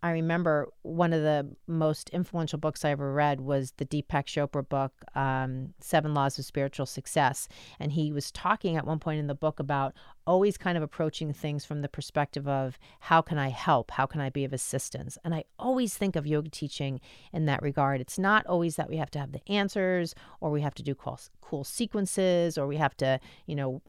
I 0.04 0.10
remember 0.10 0.68
one 0.82 1.12
of 1.12 1.22
the 1.22 1.48
most 1.68 2.08
influential 2.10 2.58
books 2.58 2.84
I 2.84 2.90
ever 2.90 3.12
read 3.12 3.40
was 3.40 3.72
the 3.76 3.84
Deepak 3.84 4.26
Chopra 4.26 4.68
book, 4.68 4.92
um, 5.14 5.74
Seven 5.80 6.12
Laws 6.12 6.38
of 6.40 6.44
Spiritual 6.44 6.86
Success. 6.86 7.46
And 7.78 7.92
he 7.92 8.12
was 8.12 8.32
talking 8.32 8.76
at 8.76 8.84
one 8.84 8.98
point 8.98 9.20
in 9.20 9.28
the 9.28 9.34
book 9.34 9.60
about 9.60 9.94
always 10.26 10.56
kind 10.56 10.76
of 10.76 10.82
approaching 10.82 11.32
things 11.32 11.64
from 11.64 11.82
the 11.82 11.88
perspective 11.88 12.48
of 12.48 12.78
how 12.98 13.22
can 13.22 13.38
I 13.38 13.50
help? 13.50 13.92
How 13.92 14.06
can 14.06 14.20
I 14.20 14.28
be 14.28 14.44
of 14.44 14.52
assistance? 14.52 15.18
And 15.24 15.34
I 15.34 15.44
always 15.56 15.96
think 15.96 16.16
of 16.16 16.26
yoga 16.26 16.50
teaching 16.50 17.00
in 17.32 17.46
that 17.46 17.62
regard. 17.62 18.00
It's 18.00 18.18
not 18.18 18.44
always 18.46 18.74
that 18.76 18.90
we 18.90 18.96
have 18.96 19.10
to 19.12 19.20
have 19.20 19.30
the 19.30 19.48
answers 19.48 20.16
or 20.40 20.50
we 20.50 20.62
have 20.62 20.74
to 20.74 20.82
do 20.82 20.96
cool, 20.96 21.20
cool 21.40 21.62
sequences 21.62 22.58
or 22.58 22.66
we 22.66 22.76
have 22.76 22.96
to, 22.96 23.20
you 23.46 23.54
know, 23.54 23.82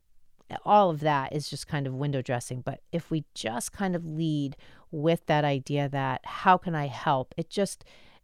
all 0.65 0.89
of 0.89 0.99
that 0.99 1.34
is 1.34 1.49
just 1.49 1.67
kind 1.67 1.88
of 1.88 1.93
window 1.95 2.21
dressing. 2.21 2.62
But 2.62 2.82
if 2.91 3.10
we 3.10 3.26
just 3.34 3.71
kind 3.71 3.95
of 3.95 4.06
lead 4.06 4.56
with 4.94 5.26
that 5.26 5.44
idea 5.44 5.90
that 5.90 6.22
how 6.24 6.58
can 6.58 6.76
I 6.76 6.88
help, 6.88 7.34
it 7.36 7.50
just 7.50 7.84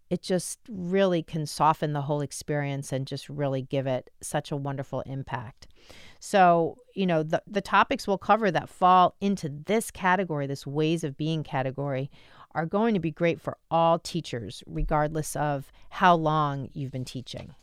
it 0.09 0.23
just 0.23 0.59
really 0.67 1.21
can 1.21 1.45
soften 1.45 1.93
the 1.93 2.01
whole 2.01 2.21
experience 2.21 2.91
and 2.91 3.05
just 3.05 3.29
really 3.29 3.61
give 3.61 3.85
it 3.85 4.09
such 4.21 4.51
a 4.51 4.55
wonderful 4.55 5.01
impact. 5.01 5.67
So, 6.19 6.77
you 6.95 7.05
know, 7.05 7.21
the, 7.21 7.43
the 7.45 7.61
topics 7.61 8.07
we'll 8.07 8.17
cover 8.17 8.49
that 8.49 8.69
fall 8.69 9.15
into 9.21 9.49
this 9.49 9.91
category, 9.91 10.47
this 10.47 10.65
ways 10.65 11.03
of 11.03 11.15
being 11.15 11.43
category, 11.43 12.09
are 12.55 12.65
going 12.65 12.95
to 12.95 12.99
be 12.99 13.11
great 13.11 13.39
for 13.39 13.57
all 13.69 13.99
teachers, 13.99 14.63
regardless 14.65 15.35
of 15.35 15.71
how 15.91 16.15
long 16.15 16.69
you've 16.73 16.91
been 16.91 17.05
teaching. 17.05 17.53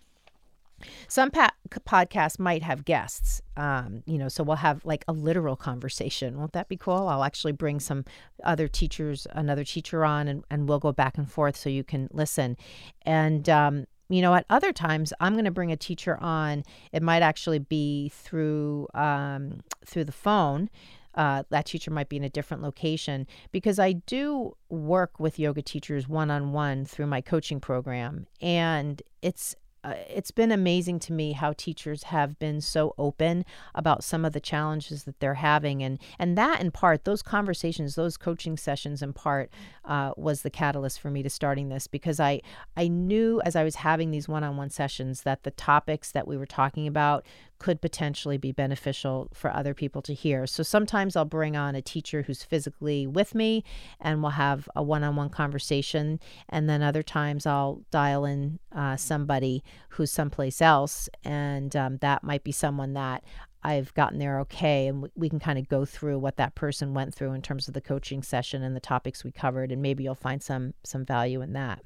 Some 1.08 1.30
pa- 1.30 1.54
podcasts 1.70 2.38
might 2.38 2.62
have 2.62 2.84
guests, 2.84 3.40
um, 3.56 4.02
you 4.06 4.18
know, 4.18 4.28
so 4.28 4.44
we'll 4.44 4.56
have 4.56 4.84
like 4.84 5.04
a 5.08 5.12
literal 5.12 5.56
conversation. 5.56 6.38
Won't 6.38 6.52
that 6.52 6.68
be 6.68 6.76
cool? 6.76 7.08
I'll 7.08 7.24
actually 7.24 7.52
bring 7.52 7.80
some 7.80 8.04
other 8.44 8.68
teachers, 8.68 9.26
another 9.32 9.64
teacher 9.64 10.04
on, 10.04 10.28
and, 10.28 10.44
and 10.50 10.68
we'll 10.68 10.78
go 10.78 10.92
back 10.92 11.16
and 11.16 11.30
forth 11.30 11.56
so 11.56 11.70
you 11.70 11.84
can 11.84 12.08
listen. 12.12 12.56
And, 13.02 13.48
um, 13.48 13.86
you 14.08 14.22
know, 14.22 14.34
at 14.34 14.46
other 14.50 14.72
times, 14.72 15.12
I'm 15.18 15.32
going 15.32 15.46
to 15.46 15.50
bring 15.50 15.72
a 15.72 15.76
teacher 15.76 16.16
on. 16.20 16.62
It 16.92 17.02
might 17.02 17.22
actually 17.22 17.58
be 17.58 18.10
through 18.10 18.86
um, 18.94 19.60
through 19.84 20.04
the 20.04 20.12
phone. 20.12 20.70
Uh, 21.14 21.44
that 21.48 21.64
teacher 21.64 21.90
might 21.90 22.10
be 22.10 22.18
in 22.18 22.24
a 22.24 22.28
different 22.28 22.62
location 22.62 23.26
because 23.50 23.78
I 23.78 23.92
do 23.92 24.54
work 24.68 25.18
with 25.18 25.38
yoga 25.38 25.62
teachers 25.62 26.06
one 26.06 26.30
on 26.30 26.52
one 26.52 26.84
through 26.84 27.06
my 27.06 27.22
coaching 27.22 27.58
program, 27.58 28.26
and 28.42 29.00
it's 29.22 29.56
uh, 29.86 29.94
it's 30.08 30.32
been 30.32 30.50
amazing 30.50 30.98
to 30.98 31.12
me 31.12 31.30
how 31.30 31.52
teachers 31.52 32.04
have 32.04 32.36
been 32.40 32.60
so 32.60 32.92
open 32.98 33.44
about 33.72 34.02
some 34.02 34.24
of 34.24 34.32
the 34.32 34.40
challenges 34.40 35.04
that 35.04 35.20
they're 35.20 35.34
having. 35.34 35.80
And 35.82 36.00
and 36.18 36.36
that 36.36 36.60
in 36.60 36.72
part 36.72 37.04
those 37.04 37.22
conversations 37.22 37.94
those 37.94 38.16
coaching 38.16 38.56
sessions 38.56 39.00
in 39.00 39.12
part 39.12 39.48
uh, 39.84 40.12
was 40.16 40.42
the 40.42 40.50
catalyst 40.50 40.98
for 40.98 41.10
me 41.10 41.22
to 41.22 41.30
starting 41.30 41.68
this 41.68 41.86
because 41.86 42.18
I 42.18 42.40
I 42.76 42.88
knew 42.88 43.40
as 43.44 43.54
I 43.54 43.62
was 43.62 43.76
having 43.76 44.10
these 44.10 44.28
one-on-one 44.28 44.70
sessions 44.70 45.22
that 45.22 45.44
the 45.44 45.52
topics 45.52 46.10
that 46.10 46.26
we 46.26 46.36
were 46.36 46.46
talking 46.46 46.88
about 46.88 47.24
could 47.58 47.80
potentially 47.80 48.36
be 48.36 48.52
beneficial 48.52 49.28
for 49.32 49.54
other 49.54 49.74
people 49.74 50.02
to 50.02 50.14
hear. 50.14 50.46
So 50.46 50.62
sometimes 50.62 51.16
I'll 51.16 51.24
bring 51.24 51.56
on 51.56 51.74
a 51.74 51.82
teacher 51.82 52.22
who's 52.22 52.42
physically 52.42 53.06
with 53.06 53.34
me 53.34 53.64
and 54.00 54.22
we'll 54.22 54.32
have 54.32 54.68
a 54.76 54.82
one 54.82 55.04
on 55.04 55.16
one 55.16 55.30
conversation. 55.30 56.20
And 56.48 56.68
then 56.68 56.82
other 56.82 57.02
times 57.02 57.46
I'll 57.46 57.82
dial 57.90 58.24
in 58.24 58.58
uh, 58.72 58.96
somebody 58.96 59.62
who's 59.90 60.10
someplace 60.10 60.60
else. 60.60 61.08
And 61.24 61.74
um, 61.74 61.98
that 61.98 62.22
might 62.22 62.44
be 62.44 62.52
someone 62.52 62.92
that 62.94 63.24
I've 63.62 63.92
gotten 63.94 64.18
there 64.18 64.38
okay. 64.40 64.86
And 64.86 65.10
we 65.16 65.28
can 65.28 65.40
kind 65.40 65.58
of 65.58 65.68
go 65.68 65.84
through 65.84 66.18
what 66.18 66.36
that 66.36 66.54
person 66.54 66.94
went 66.94 67.14
through 67.14 67.32
in 67.32 67.42
terms 67.42 67.66
of 67.66 67.74
the 67.74 67.80
coaching 67.80 68.22
session 68.22 68.62
and 68.62 68.76
the 68.76 68.80
topics 68.80 69.24
we 69.24 69.32
covered. 69.32 69.72
And 69.72 69.82
maybe 69.82 70.04
you'll 70.04 70.14
find 70.14 70.42
some, 70.42 70.74
some 70.84 71.04
value 71.04 71.40
in 71.42 71.52
that. 71.54 71.82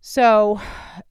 So, 0.00 0.60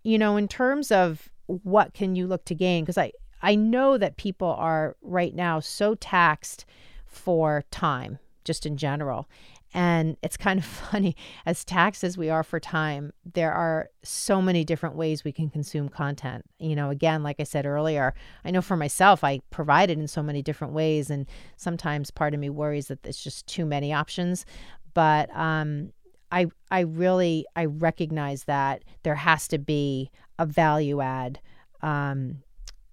you 0.03 0.17
know, 0.17 0.37
in 0.37 0.47
terms 0.47 0.91
of 0.91 1.29
what 1.47 1.93
can 1.93 2.15
you 2.15 2.27
look 2.27 2.45
to 2.45 2.55
gain? 2.55 2.83
Because 2.83 2.97
I, 2.97 3.11
I 3.41 3.55
know 3.55 3.97
that 3.97 4.17
people 4.17 4.49
are 4.49 4.95
right 5.01 5.33
now 5.33 5.59
so 5.59 5.95
taxed 5.95 6.65
for 7.05 7.63
time, 7.71 8.19
just 8.43 8.65
in 8.65 8.77
general. 8.77 9.27
And 9.73 10.17
it's 10.23 10.37
kind 10.37 10.59
of 10.59 10.65
funny, 10.91 11.15
as 11.45 11.65
taxed 11.65 12.03
as 12.03 12.17
we 12.17 12.29
are 12.29 12.43
for 12.43 12.59
time, 12.59 13.11
there 13.33 13.51
are 13.51 13.89
so 14.03 14.41
many 14.41 14.63
different 14.63 14.95
ways 14.95 15.23
we 15.23 15.31
can 15.31 15.49
consume 15.49 15.89
content. 15.89 16.45
You 16.59 16.75
know, 16.75 16.89
again, 16.89 17.23
like 17.23 17.37
I 17.39 17.43
said 17.43 17.65
earlier, 17.65 18.13
I 18.45 18.51
know 18.51 18.61
for 18.61 18.77
myself, 18.77 19.23
I 19.23 19.41
provide 19.49 19.89
it 19.89 19.97
in 19.99 20.07
so 20.07 20.23
many 20.23 20.41
different 20.41 20.73
ways. 20.73 21.09
And 21.09 21.27
sometimes 21.57 22.11
part 22.11 22.33
of 22.33 22.39
me 22.39 22.49
worries 22.49 22.87
that 22.87 23.05
it's 23.05 23.23
just 23.23 23.47
too 23.47 23.65
many 23.65 23.93
options. 23.93 24.45
But 24.93 25.29
um, 25.35 25.91
I, 26.31 26.47
I 26.71 26.81
really, 26.81 27.45
I 27.55 27.65
recognize 27.65 28.45
that 28.45 28.83
there 29.03 29.15
has 29.15 29.47
to 29.49 29.57
be 29.57 30.11
a 30.39 30.45
value 30.45 31.01
add 31.01 31.39
um, 31.81 32.43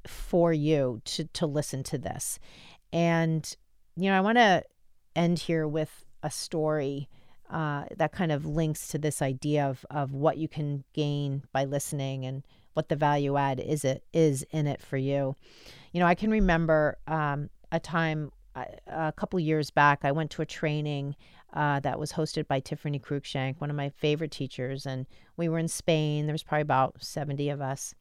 for 0.07 0.52
you 0.52 1.00
to 1.04 1.24
to 1.24 1.46
listen 1.46 1.83
to 1.85 1.98
this. 1.98 2.38
And 2.92 3.57
you 3.96 4.11
know, 4.11 4.16
I 4.16 4.20
want 4.20 4.38
to 4.38 4.64
end 5.14 5.38
here 5.38 5.66
with 5.66 6.04
a 6.22 6.30
story 6.30 7.09
uh, 7.50 7.85
that 7.96 8.12
kind 8.12 8.33
of 8.33 8.46
links 8.46 8.88
to 8.88 8.98
this 8.98 9.22
idea 9.22 9.66
of 9.66 9.85
of 9.90 10.12
what 10.12 10.37
you 10.37 10.48
can 10.48 10.85
gain 10.92 11.42
by 11.52 11.64
listening 11.64 12.24
and 12.24 12.42
what 12.74 12.88
the 12.88 12.96
value 12.96 13.37
add 13.37 13.61
is 13.61 13.85
it 13.85 14.04
is 14.12 14.44
in 14.50 14.66
it 14.66 14.80
for 14.80 14.96
you. 14.96 15.37
You 15.92 16.00
know, 16.00 16.07
I 16.07 16.14
can 16.14 16.30
remember 16.30 16.98
um, 17.07 17.50
a 17.70 17.78
time 17.78 18.33
uh, 18.57 18.64
a 18.87 19.12
couple 19.12 19.38
years 19.40 19.70
back. 19.70 20.00
I 20.02 20.12
went 20.12 20.30
to 20.33 20.42
a 20.42 20.46
training 20.46 21.16
uh, 21.55 21.81
that 21.81 21.99
was 21.99 22.12
hosted 22.12 22.47
by 22.49 22.61
Tiffany 22.61 22.99
Cruikshank, 22.99 23.61
one 23.61 23.71
of 23.71 23.77
my 23.77 23.88
favorite 23.88 24.33
teachers. 24.33 24.85
And 24.85 25.07
we 25.37 25.49
were 25.49 25.59
in 25.59 25.69
Spain. 25.69 26.27
There 26.27 26.35
was 26.35 26.43
probably 26.43 26.62
about 26.62 27.03
70 27.03 27.49
of 27.49 27.61
us. 27.61 27.95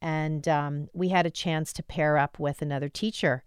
And 0.00 0.48
um, 0.48 0.88
we 0.92 1.10
had 1.10 1.26
a 1.26 1.30
chance 1.30 1.72
to 1.74 1.82
pair 1.82 2.18
up 2.18 2.38
with 2.38 2.62
another 2.62 2.88
teacher 2.88 3.42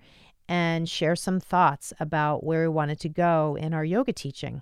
and 0.47 0.87
share 0.87 1.15
some 1.15 1.39
thoughts 1.39 1.91
about 1.99 2.43
where 2.43 2.61
we 2.61 2.67
wanted 2.69 2.99
to 3.01 3.09
go 3.09 3.57
in 3.59 3.73
our 3.73 3.83
yoga 3.83 4.13
teaching 4.13 4.61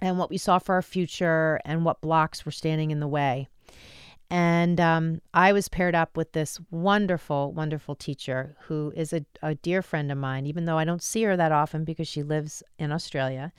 and 0.00 0.18
what 0.18 0.30
we 0.30 0.38
saw 0.38 0.58
for 0.58 0.74
our 0.74 0.82
future 0.82 1.60
and 1.64 1.84
what 1.84 2.00
blocks 2.00 2.44
were 2.44 2.52
standing 2.52 2.90
in 2.90 3.00
the 3.00 3.08
way. 3.08 3.48
And 4.32 4.80
um, 4.80 5.20
I 5.34 5.52
was 5.52 5.68
paired 5.68 5.94
up 5.94 6.16
with 6.16 6.32
this 6.32 6.58
wonderful, 6.70 7.52
wonderful 7.52 7.94
teacher 7.94 8.56
who 8.62 8.90
is 8.96 9.12
a, 9.12 9.26
a 9.42 9.56
dear 9.56 9.82
friend 9.82 10.10
of 10.10 10.16
mine, 10.16 10.46
even 10.46 10.64
though 10.64 10.78
I 10.78 10.86
don't 10.86 11.02
see 11.02 11.22
her 11.24 11.36
that 11.36 11.52
often 11.52 11.84
because 11.84 12.08
she 12.08 12.22
lives 12.22 12.62
in 12.78 12.92
Australia. 12.92 13.52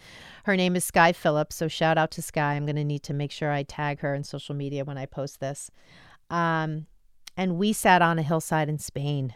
Her 0.46 0.58
name 0.58 0.76
is 0.76 0.84
Sky 0.84 1.12
Phillips. 1.12 1.58
So 1.58 1.68
shout 1.68 2.00
out 2.00 2.10
to 2.14 2.24
Sky. 2.24 2.56
I'm 2.56 2.66
going 2.66 2.76
to 2.78 2.84
need 2.84 3.04
to 3.04 3.14
make 3.14 3.32
sure 3.32 3.52
I 3.52 3.62
tag 3.62 4.00
her 4.00 4.16
in 4.16 4.24
social 4.24 4.56
media 4.56 4.84
when 4.84 4.98
I 4.98 5.06
post 5.06 5.40
this. 5.40 5.70
Um, 6.32 6.88
and 7.38 7.60
we 7.60 7.72
sat 7.72 8.02
on 8.02 8.18
a 8.18 8.24
hillside 8.24 8.68
in 8.68 8.80
Spain 8.80 9.36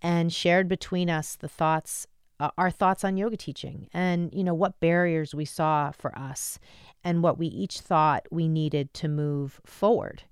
and 0.00 0.32
shared 0.32 0.68
between 0.68 1.10
us 1.10 1.34
the 1.34 1.48
thoughts 1.48 2.06
uh, 2.38 2.50
our 2.56 2.70
thoughts 2.70 3.04
on 3.04 3.16
yoga 3.16 3.36
teaching 3.36 3.88
and 3.92 4.32
you 4.32 4.42
know 4.42 4.54
what 4.54 4.80
barriers 4.80 5.34
we 5.34 5.44
saw 5.44 5.90
for 5.90 6.16
us 6.16 6.58
and 7.04 7.22
what 7.22 7.38
we 7.38 7.48
each 7.48 7.80
thought 7.80 8.24
we 8.30 8.48
needed 8.48 8.94
to 8.94 9.08
move 9.08 9.60
forward 9.66 10.22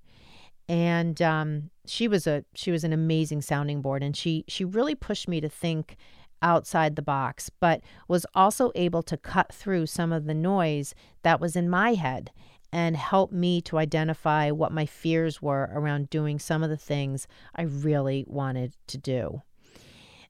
and 0.69 1.19
um, 1.21 1.71
she 1.85 2.07
was 2.07 2.27
a 2.27 2.45
she 2.53 2.71
was 2.71 2.83
an 2.83 2.93
amazing 2.93 3.41
sounding 3.41 3.81
board 3.81 4.03
and 4.03 4.15
she 4.15 4.45
she 4.47 4.63
really 4.63 4.95
pushed 4.95 5.27
me 5.27 5.41
to 5.41 5.49
think 5.49 5.97
outside 6.41 6.95
the 6.95 7.01
box 7.01 7.49
but 7.59 7.81
was 8.07 8.25
also 8.33 8.71
able 8.75 9.03
to 9.03 9.17
cut 9.17 9.51
through 9.51 9.85
some 9.85 10.13
of 10.13 10.25
the 10.25 10.33
noise 10.33 10.95
that 11.23 11.41
was 11.41 11.57
in 11.57 11.69
my 11.69 11.95
head 11.95 12.31
and 12.71 12.95
help 12.95 13.31
me 13.31 13.59
to 13.59 13.79
identify 13.79 14.51
what 14.51 14.71
my 14.71 14.85
fears 14.85 15.41
were 15.41 15.69
around 15.73 16.09
doing 16.09 16.37
some 16.37 16.63
of 16.63 16.69
the 16.69 16.77
things 16.77 17.27
I 17.55 17.63
really 17.63 18.23
wanted 18.27 18.73
to 18.87 18.97
do. 18.97 19.41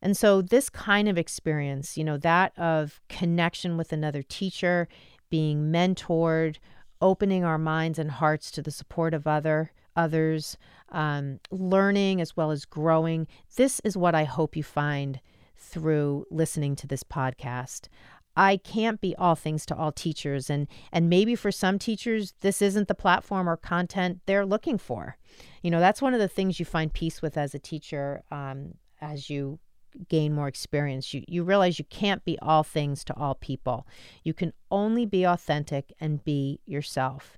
And 0.02 0.16
so, 0.16 0.42
this 0.42 0.70
kind 0.70 1.10
of 1.10 1.18
experience, 1.18 1.98
you 1.98 2.06
know, 2.06 2.18
that 2.20 2.58
of 2.58 3.02
connection 3.10 3.76
with 3.76 3.92
another 3.92 4.24
teacher, 4.24 4.88
being 5.30 5.70
mentored, 5.70 6.56
opening 7.02 7.44
our 7.44 7.58
minds 7.58 8.00
and 8.00 8.10
hearts 8.10 8.50
to 8.52 8.62
the 8.62 8.72
support 8.72 9.14
of 9.14 9.28
other 9.28 9.74
others, 9.96 10.58
um, 10.90 11.40
learning 11.52 12.22
as 12.22 12.36
well 12.36 12.52
as 12.52 12.66
growing. 12.66 13.28
This 13.56 13.80
is 13.84 13.98
what 13.98 14.16
I 14.16 14.24
hope 14.24 14.56
you 14.56 14.64
find 14.64 15.20
through 15.58 16.26
listening 16.32 16.76
to 16.78 16.88
this 16.88 17.04
podcast. 17.04 17.88
I 18.36 18.58
can't 18.58 19.02
be 19.02 19.16
all 19.18 19.36
things 19.36 19.66
to 19.66 19.76
all 19.76 19.92
teachers 19.92 20.50
and 20.50 20.68
and 20.94 21.10
maybe 21.10 21.36
for 21.36 21.52
some 21.52 21.78
teachers 21.78 22.34
this 22.40 22.62
isn't 22.62 22.88
the 22.88 22.96
platform 22.96 23.50
or 23.50 23.58
content 23.58 24.22
they're 24.26 24.46
looking 24.46 24.78
for. 24.78 25.18
You 25.62 25.72
know, 25.72 25.80
that's 25.80 26.02
one 26.02 26.14
of 26.14 26.22
the 26.22 26.30
things 26.30 26.60
you 26.60 26.66
find 26.66 26.94
peace 26.94 27.22
with 27.22 27.38
as 27.38 27.54
a 27.54 27.60
teacher 27.60 28.24
um, 28.32 28.76
as 29.02 29.30
you 29.30 29.60
gain 30.08 30.34
more 30.34 30.48
experience. 30.48 31.14
You 31.14 31.24
you 31.28 31.44
realize 31.44 31.80
you 31.80 31.86
can't 31.86 32.24
be 32.24 32.38
all 32.40 32.64
things 32.64 33.04
to 33.06 33.16
all 33.16 33.36
people. 33.36 33.86
You 34.24 34.34
can 34.34 34.54
only 34.72 35.06
be 35.06 35.26
authentic 35.26 35.92
and 36.00 36.24
be 36.24 36.60
yourself. 36.66 37.38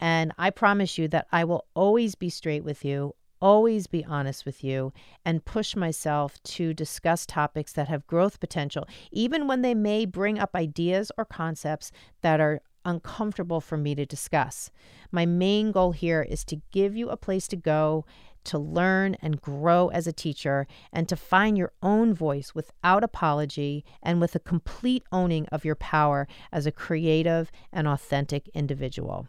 And 0.00 0.32
I 0.38 0.50
promise 0.50 0.98
you 0.98 1.08
that 1.08 1.26
I 1.32 1.44
will 1.44 1.66
always 1.74 2.14
be 2.14 2.30
straight 2.30 2.64
with 2.64 2.84
you, 2.84 3.14
always 3.40 3.86
be 3.86 4.04
honest 4.04 4.46
with 4.46 4.62
you, 4.62 4.92
and 5.24 5.44
push 5.44 5.76
myself 5.76 6.42
to 6.42 6.74
discuss 6.74 7.26
topics 7.26 7.72
that 7.72 7.88
have 7.88 8.06
growth 8.06 8.40
potential, 8.40 8.86
even 9.10 9.46
when 9.46 9.62
they 9.62 9.74
may 9.74 10.04
bring 10.04 10.38
up 10.38 10.54
ideas 10.54 11.10
or 11.16 11.24
concepts 11.24 11.90
that 12.22 12.40
are 12.40 12.60
uncomfortable 12.84 13.60
for 13.60 13.76
me 13.76 13.94
to 13.94 14.06
discuss. 14.06 14.70
My 15.10 15.26
main 15.26 15.72
goal 15.72 15.92
here 15.92 16.22
is 16.22 16.44
to 16.44 16.62
give 16.70 16.96
you 16.96 17.10
a 17.10 17.16
place 17.16 17.46
to 17.48 17.56
go 17.56 18.04
to 18.44 18.58
learn 18.58 19.14
and 19.20 19.42
grow 19.42 19.88
as 19.88 20.06
a 20.06 20.12
teacher 20.12 20.66
and 20.92 21.06
to 21.08 21.16
find 21.16 21.58
your 21.58 21.72
own 21.82 22.14
voice 22.14 22.54
without 22.54 23.04
apology 23.04 23.84
and 24.02 24.20
with 24.20 24.34
a 24.34 24.40
complete 24.40 25.02
owning 25.12 25.46
of 25.52 25.64
your 25.64 25.74
power 25.74 26.26
as 26.50 26.66
a 26.66 26.72
creative 26.72 27.50
and 27.72 27.86
authentic 27.86 28.48
individual. 28.54 29.28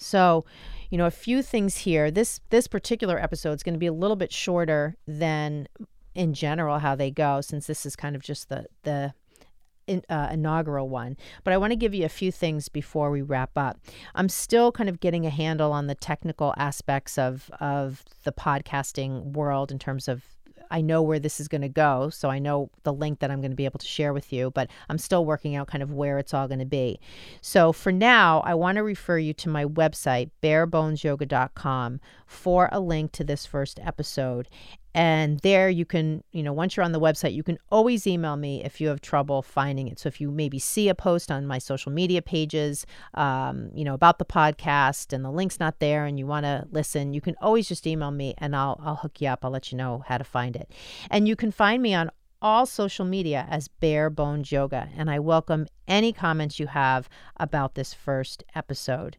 So, 0.00 0.44
you 0.90 0.98
know, 0.98 1.06
a 1.06 1.10
few 1.10 1.42
things 1.42 1.78
here. 1.78 2.10
This 2.10 2.40
this 2.50 2.66
particular 2.66 3.18
episode 3.18 3.52
is 3.52 3.62
going 3.62 3.74
to 3.74 3.78
be 3.78 3.86
a 3.86 3.92
little 3.92 4.16
bit 4.16 4.32
shorter 4.32 4.96
than 5.06 5.68
in 6.14 6.34
general 6.34 6.78
how 6.78 6.96
they 6.96 7.10
go 7.10 7.40
since 7.40 7.66
this 7.66 7.86
is 7.86 7.94
kind 7.96 8.16
of 8.16 8.22
just 8.22 8.48
the 8.48 8.66
the 8.82 9.14
in, 9.86 10.02
uh, 10.08 10.28
inaugural 10.32 10.88
one. 10.88 11.16
But 11.44 11.52
I 11.52 11.58
want 11.58 11.72
to 11.72 11.76
give 11.76 11.94
you 11.94 12.04
a 12.04 12.08
few 12.08 12.30
things 12.30 12.68
before 12.68 13.10
we 13.10 13.22
wrap 13.22 13.50
up. 13.56 13.78
I'm 14.14 14.28
still 14.28 14.72
kind 14.72 14.88
of 14.88 15.00
getting 15.00 15.26
a 15.26 15.30
handle 15.30 15.72
on 15.72 15.86
the 15.86 15.94
technical 15.94 16.54
aspects 16.56 17.18
of 17.18 17.50
of 17.60 18.04
the 18.24 18.32
podcasting 18.32 19.32
world 19.32 19.70
in 19.70 19.78
terms 19.78 20.08
of 20.08 20.24
I 20.70 20.80
know 20.80 21.02
where 21.02 21.18
this 21.18 21.40
is 21.40 21.48
going 21.48 21.62
to 21.62 21.68
go. 21.68 22.10
So 22.10 22.30
I 22.30 22.38
know 22.38 22.70
the 22.82 22.92
link 22.92 23.20
that 23.20 23.30
I'm 23.30 23.40
going 23.40 23.50
to 23.50 23.56
be 23.56 23.64
able 23.64 23.78
to 23.78 23.86
share 23.86 24.12
with 24.12 24.32
you, 24.32 24.50
but 24.50 24.70
I'm 24.88 24.98
still 24.98 25.24
working 25.24 25.56
out 25.56 25.68
kind 25.68 25.82
of 25.82 25.92
where 25.92 26.18
it's 26.18 26.34
all 26.34 26.48
going 26.48 26.60
to 26.60 26.66
be. 26.66 27.00
So 27.40 27.72
for 27.72 27.92
now, 27.92 28.40
I 28.40 28.54
want 28.54 28.76
to 28.76 28.82
refer 28.82 29.18
you 29.18 29.34
to 29.34 29.48
my 29.48 29.64
website, 29.64 30.30
barebonesyoga.com, 30.42 32.00
for 32.26 32.68
a 32.72 32.80
link 32.80 33.12
to 33.12 33.24
this 33.24 33.46
first 33.46 33.80
episode 33.82 34.48
and 34.94 35.40
there 35.40 35.68
you 35.68 35.84
can 35.84 36.22
you 36.32 36.42
know 36.42 36.52
once 36.52 36.76
you're 36.76 36.84
on 36.84 36.92
the 36.92 37.00
website 37.00 37.32
you 37.32 37.42
can 37.42 37.58
always 37.70 38.06
email 38.06 38.36
me 38.36 38.64
if 38.64 38.80
you 38.80 38.88
have 38.88 39.00
trouble 39.00 39.42
finding 39.42 39.88
it. 39.88 39.98
So 39.98 40.08
if 40.08 40.20
you 40.20 40.30
maybe 40.30 40.58
see 40.58 40.88
a 40.88 40.94
post 40.94 41.30
on 41.30 41.46
my 41.46 41.58
social 41.58 41.92
media 41.92 42.22
pages 42.22 42.86
um, 43.14 43.70
you 43.74 43.84
know 43.84 43.94
about 43.94 44.18
the 44.18 44.24
podcast 44.24 45.12
and 45.12 45.24
the 45.24 45.30
link's 45.30 45.60
not 45.60 45.78
there 45.78 46.04
and 46.04 46.18
you 46.18 46.26
want 46.26 46.44
to 46.44 46.66
listen 46.70 47.14
you 47.14 47.20
can 47.20 47.34
always 47.40 47.68
just 47.68 47.86
email 47.86 48.10
me 48.10 48.34
and 48.38 48.54
i'll 48.54 48.80
i'll 48.84 48.96
hook 48.96 49.20
you 49.20 49.28
up. 49.28 49.44
I'll 49.44 49.50
let 49.50 49.72
you 49.72 49.78
know 49.78 50.04
how 50.06 50.18
to 50.18 50.24
find 50.24 50.56
it. 50.56 50.70
And 51.10 51.26
you 51.26 51.36
can 51.36 51.50
find 51.50 51.82
me 51.82 51.94
on 51.94 52.10
all 52.42 52.66
social 52.66 53.04
media 53.04 53.46
as 53.50 53.68
Bare 53.68 54.08
Bones 54.10 54.50
Yoga, 54.50 54.88
and 54.96 55.10
I 55.10 55.18
welcome 55.18 55.66
any 55.86 56.12
comments 56.12 56.58
you 56.58 56.68
have 56.68 57.08
about 57.36 57.74
this 57.74 57.92
first 57.92 58.44
episode. 58.54 59.16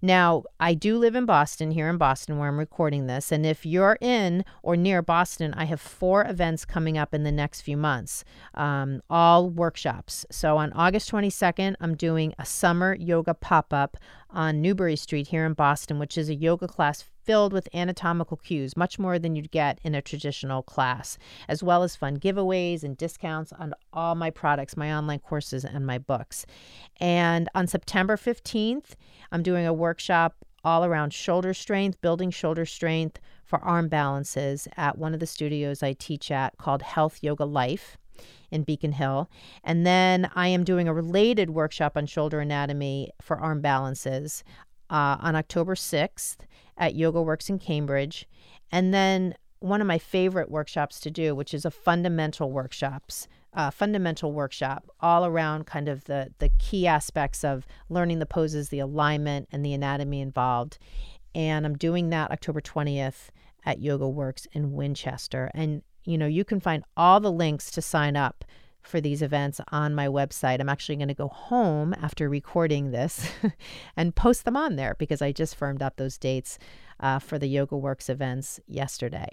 Now, 0.00 0.44
I 0.60 0.74
do 0.74 0.96
live 0.96 1.14
in 1.14 1.26
Boston, 1.26 1.72
here 1.72 1.88
in 1.88 1.98
Boston, 1.98 2.38
where 2.38 2.48
I'm 2.48 2.58
recording 2.58 3.06
this, 3.06 3.32
and 3.32 3.44
if 3.44 3.66
you're 3.66 3.98
in 4.00 4.44
or 4.62 4.76
near 4.76 5.02
Boston, 5.02 5.52
I 5.54 5.64
have 5.64 5.80
four 5.80 6.24
events 6.26 6.64
coming 6.64 6.96
up 6.96 7.12
in 7.12 7.24
the 7.24 7.32
next 7.32 7.60
few 7.60 7.76
months, 7.76 8.24
um, 8.54 9.02
all 9.10 9.50
workshops. 9.50 10.24
So 10.30 10.56
on 10.56 10.72
August 10.72 11.10
22nd, 11.10 11.74
I'm 11.80 11.96
doing 11.96 12.32
a 12.38 12.46
summer 12.46 12.94
yoga 12.94 13.34
pop 13.34 13.72
up 13.72 13.96
on 14.30 14.62
Newbury 14.62 14.96
Street 14.96 15.28
here 15.28 15.44
in 15.44 15.52
Boston, 15.52 15.98
which 15.98 16.16
is 16.16 16.28
a 16.28 16.34
yoga 16.34 16.68
class 16.68 17.02
filled 17.24 17.52
with 17.52 17.68
anatomical 17.74 18.36
cues, 18.36 18.76
much 18.76 18.98
more 18.98 19.18
than 19.18 19.36
you'd 19.36 19.50
get 19.50 19.78
in 19.82 19.94
a 19.94 20.02
traditional 20.02 20.62
class, 20.62 21.18
as 21.48 21.62
well 21.62 21.82
as 21.82 21.96
fun 21.96 22.18
giveaways 22.18 22.82
and 22.82 22.96
discounts 22.96 23.52
on 23.52 23.74
all 23.92 24.14
my 24.14 24.30
products, 24.30 24.76
my 24.76 24.92
online 24.92 25.20
courses, 25.20 25.64
and 25.64 25.86
my 25.86 25.98
books. 25.98 26.46
And 27.00 27.48
on 27.54 27.66
September 27.66 28.16
15th, 28.16 28.94
I'm 29.30 29.42
doing 29.42 29.66
a 29.66 29.72
workshop 29.72 30.36
all 30.64 30.84
around 30.84 31.12
shoulder 31.12 31.54
strength, 31.54 32.00
building 32.00 32.30
shoulder 32.30 32.64
strength 32.64 33.18
for 33.44 33.58
arm 33.60 33.88
balances 33.88 34.68
at 34.76 34.96
one 34.96 35.14
of 35.14 35.20
the 35.20 35.26
studios 35.26 35.82
I 35.82 35.92
teach 35.92 36.30
at 36.30 36.56
called 36.56 36.82
Health 36.82 37.18
Yoga 37.20 37.44
Life 37.44 37.98
in 38.50 38.62
Beacon 38.62 38.92
Hill. 38.92 39.30
And 39.64 39.86
then 39.86 40.30
I 40.34 40.48
am 40.48 40.62
doing 40.62 40.86
a 40.86 40.94
related 40.94 41.50
workshop 41.50 41.96
on 41.96 42.06
shoulder 42.06 42.40
anatomy 42.40 43.10
for 43.20 43.38
arm 43.38 43.60
balances 43.60 44.44
uh, 44.92 45.16
on 45.20 45.34
October 45.34 45.74
6th 45.74 46.36
at 46.76 46.94
Yoga 46.94 47.20
Works 47.20 47.48
in 47.48 47.58
Cambridge. 47.58 48.28
And 48.70 48.92
then 48.92 49.34
one 49.58 49.80
of 49.80 49.86
my 49.86 49.98
favorite 49.98 50.50
workshops 50.50 51.00
to 51.00 51.10
do, 51.10 51.34
which 51.34 51.54
is 51.54 51.64
a 51.64 51.70
fundamental 51.70 52.52
workshops, 52.52 53.26
uh, 53.54 53.70
fundamental 53.70 54.32
workshop 54.32 54.90
all 55.00 55.24
around 55.24 55.66
kind 55.66 55.88
of 55.88 56.04
the 56.04 56.32
the 56.38 56.50
key 56.58 56.86
aspects 56.86 57.44
of 57.44 57.66
learning 57.88 58.18
the 58.18 58.26
poses, 58.26 58.68
the 58.68 58.80
alignment, 58.80 59.48
and 59.50 59.64
the 59.64 59.72
anatomy 59.72 60.20
involved. 60.20 60.78
And 61.34 61.64
I'm 61.64 61.76
doing 61.76 62.10
that 62.10 62.30
October 62.30 62.60
20th 62.60 63.28
at 63.64 63.80
Yoga 63.80 64.08
Works 64.08 64.46
in 64.52 64.72
Winchester. 64.72 65.50
And 65.54 65.82
you 66.04 66.18
know, 66.18 66.26
you 66.26 66.44
can 66.44 66.60
find 66.60 66.84
all 66.96 67.20
the 67.20 67.32
links 67.32 67.70
to 67.72 67.82
sign 67.82 68.16
up 68.16 68.44
for 68.82 69.00
these 69.00 69.22
events 69.22 69.60
on 69.70 69.94
my 69.94 70.08
website. 70.08 70.60
I'm 70.60 70.68
actually 70.68 70.96
going 70.96 71.08
to 71.08 71.14
go 71.14 71.28
home 71.28 71.94
after 72.00 72.28
recording 72.28 72.90
this 72.90 73.30
and 73.96 74.14
post 74.14 74.44
them 74.44 74.56
on 74.56 74.76
there 74.76 74.96
because 74.98 75.22
I 75.22 75.32
just 75.32 75.56
firmed 75.56 75.82
up 75.82 75.96
those 75.96 76.18
dates 76.18 76.58
uh, 77.00 77.18
for 77.18 77.38
the 77.38 77.46
Yoga 77.46 77.76
Works 77.76 78.08
events 78.08 78.60
yesterday. 78.66 79.28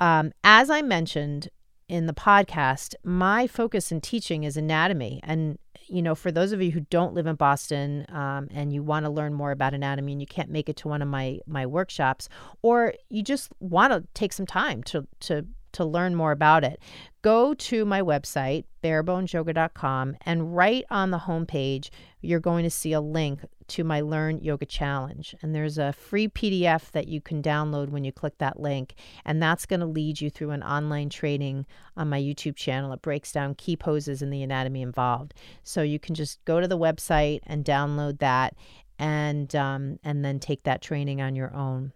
Um, 0.00 0.32
as 0.42 0.70
I 0.70 0.82
mentioned 0.82 1.48
in 1.88 2.06
the 2.06 2.14
podcast, 2.14 2.94
my 3.04 3.46
focus 3.46 3.92
in 3.92 4.00
teaching 4.00 4.44
is 4.44 4.56
anatomy. 4.56 5.20
And, 5.22 5.58
you 5.86 6.02
know, 6.02 6.14
for 6.14 6.32
those 6.32 6.52
of 6.52 6.62
you 6.62 6.70
who 6.70 6.80
don't 6.80 7.14
live 7.14 7.26
in 7.26 7.36
Boston 7.36 8.06
um, 8.08 8.48
and 8.52 8.72
you 8.72 8.82
want 8.82 9.04
to 9.04 9.10
learn 9.10 9.34
more 9.34 9.50
about 9.50 9.74
anatomy 9.74 10.12
and 10.12 10.20
you 10.20 10.26
can't 10.26 10.50
make 10.50 10.68
it 10.68 10.76
to 10.78 10.88
one 10.88 11.02
of 11.02 11.08
my, 11.08 11.38
my 11.46 11.66
workshops, 11.66 12.28
or 12.62 12.94
you 13.10 13.22
just 13.22 13.50
want 13.60 13.92
to 13.92 14.04
take 14.14 14.32
some 14.32 14.46
time 14.46 14.82
to, 14.84 15.06
to 15.20 15.46
to 15.74 15.84
learn 15.84 16.14
more 16.14 16.32
about 16.32 16.64
it, 16.64 16.80
go 17.22 17.54
to 17.54 17.84
my 17.84 18.02
website, 18.02 18.64
barebonesyoga.com, 18.82 20.16
and 20.22 20.56
right 20.56 20.84
on 20.90 21.10
the 21.10 21.18
homepage, 21.18 21.90
you're 22.20 22.40
going 22.40 22.64
to 22.64 22.70
see 22.70 22.92
a 22.92 23.00
link 23.00 23.40
to 23.66 23.84
my 23.84 24.00
Learn 24.00 24.38
Yoga 24.38 24.66
Challenge. 24.66 25.34
And 25.40 25.54
there's 25.54 25.78
a 25.78 25.92
free 25.92 26.28
PDF 26.28 26.90
that 26.90 27.08
you 27.08 27.20
can 27.20 27.42
download 27.42 27.88
when 27.88 28.04
you 28.04 28.12
click 28.12 28.38
that 28.38 28.60
link. 28.60 28.94
And 29.24 29.42
that's 29.42 29.66
going 29.66 29.80
to 29.80 29.86
lead 29.86 30.20
you 30.20 30.30
through 30.30 30.50
an 30.50 30.62
online 30.62 31.08
training 31.08 31.66
on 31.96 32.08
my 32.08 32.20
YouTube 32.20 32.56
channel. 32.56 32.92
It 32.92 33.02
breaks 33.02 33.32
down 33.32 33.54
key 33.54 33.76
poses 33.76 34.22
and 34.22 34.32
the 34.32 34.42
anatomy 34.42 34.82
involved. 34.82 35.34
So 35.62 35.82
you 35.82 35.98
can 35.98 36.14
just 36.14 36.44
go 36.44 36.60
to 36.60 36.68
the 36.68 36.78
website 36.78 37.40
and 37.46 37.64
download 37.64 38.18
that 38.18 38.54
and 38.98 39.54
um, 39.56 39.98
and 40.04 40.24
then 40.24 40.38
take 40.38 40.62
that 40.64 40.82
training 40.82 41.20
on 41.20 41.34
your 41.34 41.54
own. 41.54 41.92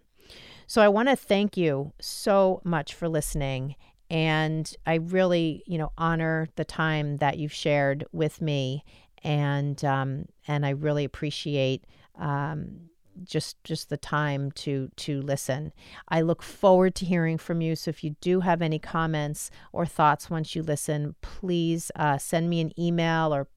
So 0.69 0.83
I 0.83 0.87
want 0.87 1.09
to 1.09 1.15
thank 1.15 1.57
you 1.57 1.93
so 1.99 2.61
much 2.63 2.93
for 2.93 3.09
listening. 3.09 3.75
And 4.11 4.71
I 4.85 4.95
really, 4.97 5.63
you 5.65 5.79
know, 5.79 5.91
honor 5.97 6.47
the 6.57 6.63
time 6.63 7.17
that 7.17 7.39
you've 7.39 7.51
shared 7.51 8.05
with 8.11 8.39
me, 8.39 8.83
and 9.23 9.83
um, 9.83 10.25
and 10.47 10.67
I 10.67 10.69
really 10.69 11.05
appreciate 11.05 11.85
um, 12.19 12.81
just 13.23 13.63
just 13.63 13.89
the 13.89 13.97
time 13.97 14.51
to 14.51 14.91
to 14.97 15.23
listen. 15.23 15.73
I 16.07 16.21
look 16.21 16.43
forward 16.43 16.93
to 16.95 17.05
hearing 17.05 17.39
from 17.39 17.61
you. 17.61 17.75
So 17.75 17.89
if 17.89 18.03
you 18.03 18.15
do 18.21 18.41
have 18.41 18.61
any 18.61 18.77
comments 18.77 19.49
or 19.73 19.87
thoughts 19.87 20.29
once 20.29 20.55
you 20.55 20.61
listen, 20.61 21.15
please 21.21 21.89
uh, 21.95 22.19
send 22.19 22.47
me 22.47 22.61
an 22.61 22.79
email 22.79 23.33
or 23.33 23.47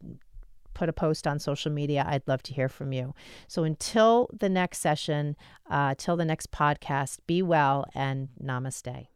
put 0.74 0.88
a 0.88 0.92
post 0.92 1.26
on 1.26 1.38
social 1.38 1.70
media. 1.70 2.04
I'd 2.06 2.26
love 2.26 2.42
to 2.44 2.54
hear 2.54 2.68
from 2.68 2.92
you. 2.92 3.14
So 3.48 3.64
until 3.64 4.30
the 4.32 4.48
next 4.48 4.78
session, 4.78 5.36
uh, 5.70 5.94
till 5.96 6.16
the 6.16 6.24
next 6.24 6.50
podcast, 6.50 7.18
be 7.26 7.42
well 7.42 7.86
and 7.94 8.28
namaste. 8.42 9.11